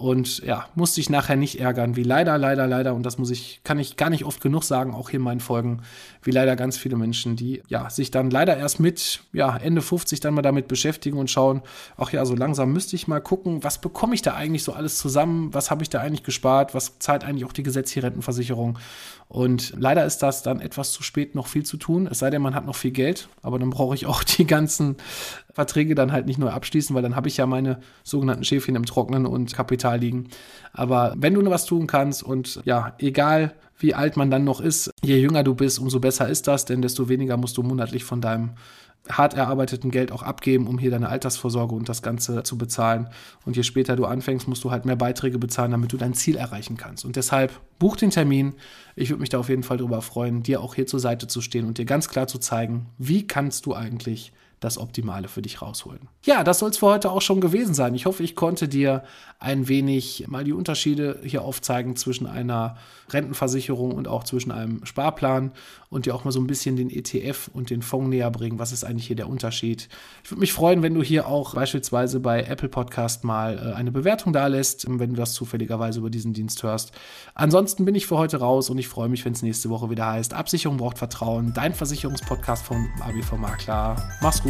und 0.00 0.38
ja, 0.38 0.64
musst 0.74 0.96
dich 0.96 1.10
nachher 1.10 1.36
nicht 1.36 1.60
ärgern, 1.60 1.94
wie 1.94 2.04
leider, 2.04 2.38
leider, 2.38 2.66
leider, 2.66 2.94
und 2.94 3.04
das 3.04 3.18
muss 3.18 3.30
ich, 3.30 3.60
kann 3.64 3.78
ich 3.78 3.98
gar 3.98 4.08
nicht 4.08 4.24
oft 4.24 4.40
genug 4.40 4.64
sagen, 4.64 4.94
auch 4.94 5.10
hier 5.10 5.18
in 5.18 5.24
meinen 5.24 5.40
Folgen, 5.40 5.82
wie 6.22 6.30
leider 6.30 6.56
ganz 6.56 6.78
viele 6.78 6.96
Menschen, 6.96 7.36
die 7.36 7.62
ja 7.68 7.90
sich 7.90 8.10
dann 8.10 8.30
leider 8.30 8.56
erst 8.56 8.80
mit 8.80 9.20
ja, 9.34 9.54
Ende 9.58 9.82
50 9.82 10.18
dann 10.20 10.32
mal 10.32 10.40
damit 10.40 10.68
beschäftigen 10.68 11.18
und 11.18 11.30
schauen, 11.30 11.60
ach 11.98 12.12
ja, 12.12 12.24
so 12.24 12.34
langsam 12.34 12.72
müsste 12.72 12.96
ich 12.96 13.08
mal 13.08 13.20
gucken, 13.20 13.62
was 13.62 13.78
bekomme 13.82 14.14
ich 14.14 14.22
da 14.22 14.32
eigentlich 14.32 14.64
so 14.64 14.72
alles 14.72 14.96
zusammen, 14.96 15.52
was 15.52 15.70
habe 15.70 15.82
ich 15.82 15.90
da 15.90 16.00
eigentlich 16.00 16.22
gespart, 16.22 16.74
was 16.74 16.98
zahlt 16.98 17.22
eigentlich 17.22 17.44
auch 17.44 17.52
die 17.52 17.62
gesetzliche 17.62 18.02
Rentenversicherung. 18.02 18.78
Und 19.28 19.74
leider 19.76 20.06
ist 20.06 20.22
das 20.22 20.42
dann 20.42 20.60
etwas 20.60 20.92
zu 20.92 21.02
spät, 21.02 21.34
noch 21.34 21.46
viel 21.46 21.64
zu 21.64 21.76
tun. 21.76 22.08
Es 22.10 22.20
sei 22.20 22.30
denn, 22.30 22.40
man 22.40 22.54
hat 22.54 22.64
noch 22.64 22.74
viel 22.74 22.90
Geld, 22.90 23.28
aber 23.42 23.58
dann 23.58 23.70
brauche 23.70 23.94
ich 23.94 24.06
auch 24.06 24.24
die 24.24 24.46
ganzen 24.46 24.96
Verträge 25.52 25.94
dann 25.94 26.12
halt 26.12 26.26
nicht 26.26 26.38
neu 26.38 26.50
abschließen, 26.50 26.94
weil 26.94 27.02
dann 27.02 27.16
habe 27.16 27.28
ich 27.28 27.36
ja 27.36 27.46
meine 27.46 27.80
sogenannten 28.02 28.44
Schäfchen 28.44 28.76
im 28.76 28.86
Trocknen 28.86 29.26
und 29.26 29.54
Kapital 29.54 29.98
liegen. 29.98 30.28
Aber 30.72 31.14
wenn 31.16 31.34
du 31.34 31.48
was 31.50 31.64
tun 31.64 31.86
kannst 31.86 32.22
und 32.22 32.60
ja, 32.64 32.94
egal 32.98 33.54
wie 33.78 33.94
alt 33.94 34.16
man 34.16 34.30
dann 34.30 34.44
noch 34.44 34.60
ist, 34.60 34.90
je 35.02 35.16
jünger 35.16 35.42
du 35.42 35.54
bist, 35.54 35.78
umso 35.78 36.00
besser 36.00 36.28
ist 36.28 36.46
das, 36.46 36.66
denn 36.66 36.82
desto 36.82 37.08
weniger 37.08 37.36
musst 37.36 37.56
du 37.56 37.62
monatlich 37.62 38.04
von 38.04 38.20
deinem 38.20 38.50
hart 39.08 39.34
erarbeiteten 39.34 39.90
Geld 39.90 40.12
auch 40.12 40.22
abgeben, 40.22 40.66
um 40.66 40.78
hier 40.78 40.90
deine 40.90 41.08
Altersvorsorge 41.08 41.74
und 41.74 41.88
das 41.88 42.02
Ganze 42.02 42.42
zu 42.42 42.58
bezahlen. 42.58 43.08
Und 43.44 43.56
je 43.56 43.62
später 43.62 43.96
du 43.96 44.04
anfängst, 44.04 44.46
musst 44.46 44.62
du 44.62 44.70
halt 44.70 44.84
mehr 44.84 44.96
Beiträge 44.96 45.38
bezahlen, 45.38 45.70
damit 45.70 45.92
du 45.92 45.96
dein 45.96 46.14
Ziel 46.14 46.36
erreichen 46.36 46.76
kannst. 46.76 47.04
Und 47.04 47.16
deshalb 47.16 47.52
buch 47.78 47.96
den 47.96 48.10
Termin. 48.10 48.54
Ich 48.96 49.08
würde 49.08 49.20
mich 49.20 49.30
da 49.30 49.38
auf 49.38 49.48
jeden 49.48 49.62
Fall 49.62 49.78
darüber 49.78 50.02
freuen, 50.02 50.42
dir 50.42 50.60
auch 50.60 50.74
hier 50.74 50.86
zur 50.86 51.00
Seite 51.00 51.26
zu 51.26 51.40
stehen 51.40 51.66
und 51.66 51.78
dir 51.78 51.86
ganz 51.86 52.08
klar 52.08 52.26
zu 52.26 52.38
zeigen, 52.38 52.86
wie 52.98 53.26
kannst 53.26 53.66
du 53.66 53.74
eigentlich 53.74 54.32
das 54.60 54.76
Optimale 54.76 55.28
für 55.28 55.40
dich 55.40 55.62
rausholen. 55.62 56.08
Ja, 56.24 56.44
das 56.44 56.58
soll 56.58 56.70
es 56.70 56.76
für 56.76 56.86
heute 56.86 57.10
auch 57.10 57.22
schon 57.22 57.40
gewesen 57.40 57.72
sein. 57.72 57.94
Ich 57.94 58.04
hoffe, 58.04 58.22
ich 58.22 58.36
konnte 58.36 58.68
dir 58.68 59.02
ein 59.38 59.68
wenig 59.68 60.26
mal 60.28 60.44
die 60.44 60.52
Unterschiede 60.52 61.18
hier 61.24 61.42
aufzeigen 61.42 61.96
zwischen 61.96 62.26
einer 62.26 62.76
Rentenversicherung 63.08 63.92
und 63.92 64.06
auch 64.06 64.22
zwischen 64.22 64.52
einem 64.52 64.84
Sparplan 64.84 65.52
und 65.88 66.04
dir 66.04 66.14
auch 66.14 66.24
mal 66.24 66.30
so 66.30 66.40
ein 66.40 66.46
bisschen 66.46 66.76
den 66.76 66.90
ETF 66.90 67.50
und 67.54 67.70
den 67.70 67.80
Fonds 67.80 68.10
näher 68.10 68.30
bringen. 68.30 68.58
Was 68.58 68.70
ist 68.70 68.84
eigentlich 68.84 69.06
hier 69.06 69.16
der 69.16 69.30
Unterschied? 69.30 69.88
Ich 70.22 70.30
würde 70.30 70.40
mich 70.40 70.52
freuen, 70.52 70.82
wenn 70.82 70.92
du 70.92 71.02
hier 71.02 71.26
auch 71.26 71.54
beispielsweise 71.54 72.20
bei 72.20 72.42
Apple 72.42 72.68
Podcast 72.68 73.24
mal 73.24 73.58
äh, 73.58 73.74
eine 73.74 73.90
Bewertung 73.90 74.34
da 74.34 74.46
lässt, 74.46 74.86
wenn 74.86 75.10
du 75.10 75.16
das 75.16 75.32
zufälligerweise 75.32 76.00
über 76.00 76.10
diesen 76.10 76.34
Dienst 76.34 76.62
hörst. 76.62 76.92
Ansonsten 77.34 77.86
bin 77.86 77.94
ich 77.94 78.06
für 78.06 78.18
heute 78.18 78.36
raus 78.36 78.68
und 78.68 78.76
ich 78.76 78.88
freue 78.88 79.08
mich, 79.08 79.24
wenn 79.24 79.32
es 79.32 79.42
nächste 79.42 79.70
Woche 79.70 79.88
wieder 79.88 80.06
heißt, 80.06 80.34
Absicherung 80.34 80.76
braucht 80.76 80.98
Vertrauen, 80.98 81.54
dein 81.54 81.72
Versicherungspodcast 81.72 82.66
vom 82.66 82.90
ABV 83.00 83.38
Makler. 83.38 83.96
Mach's 84.20 84.42
gut 84.42 84.49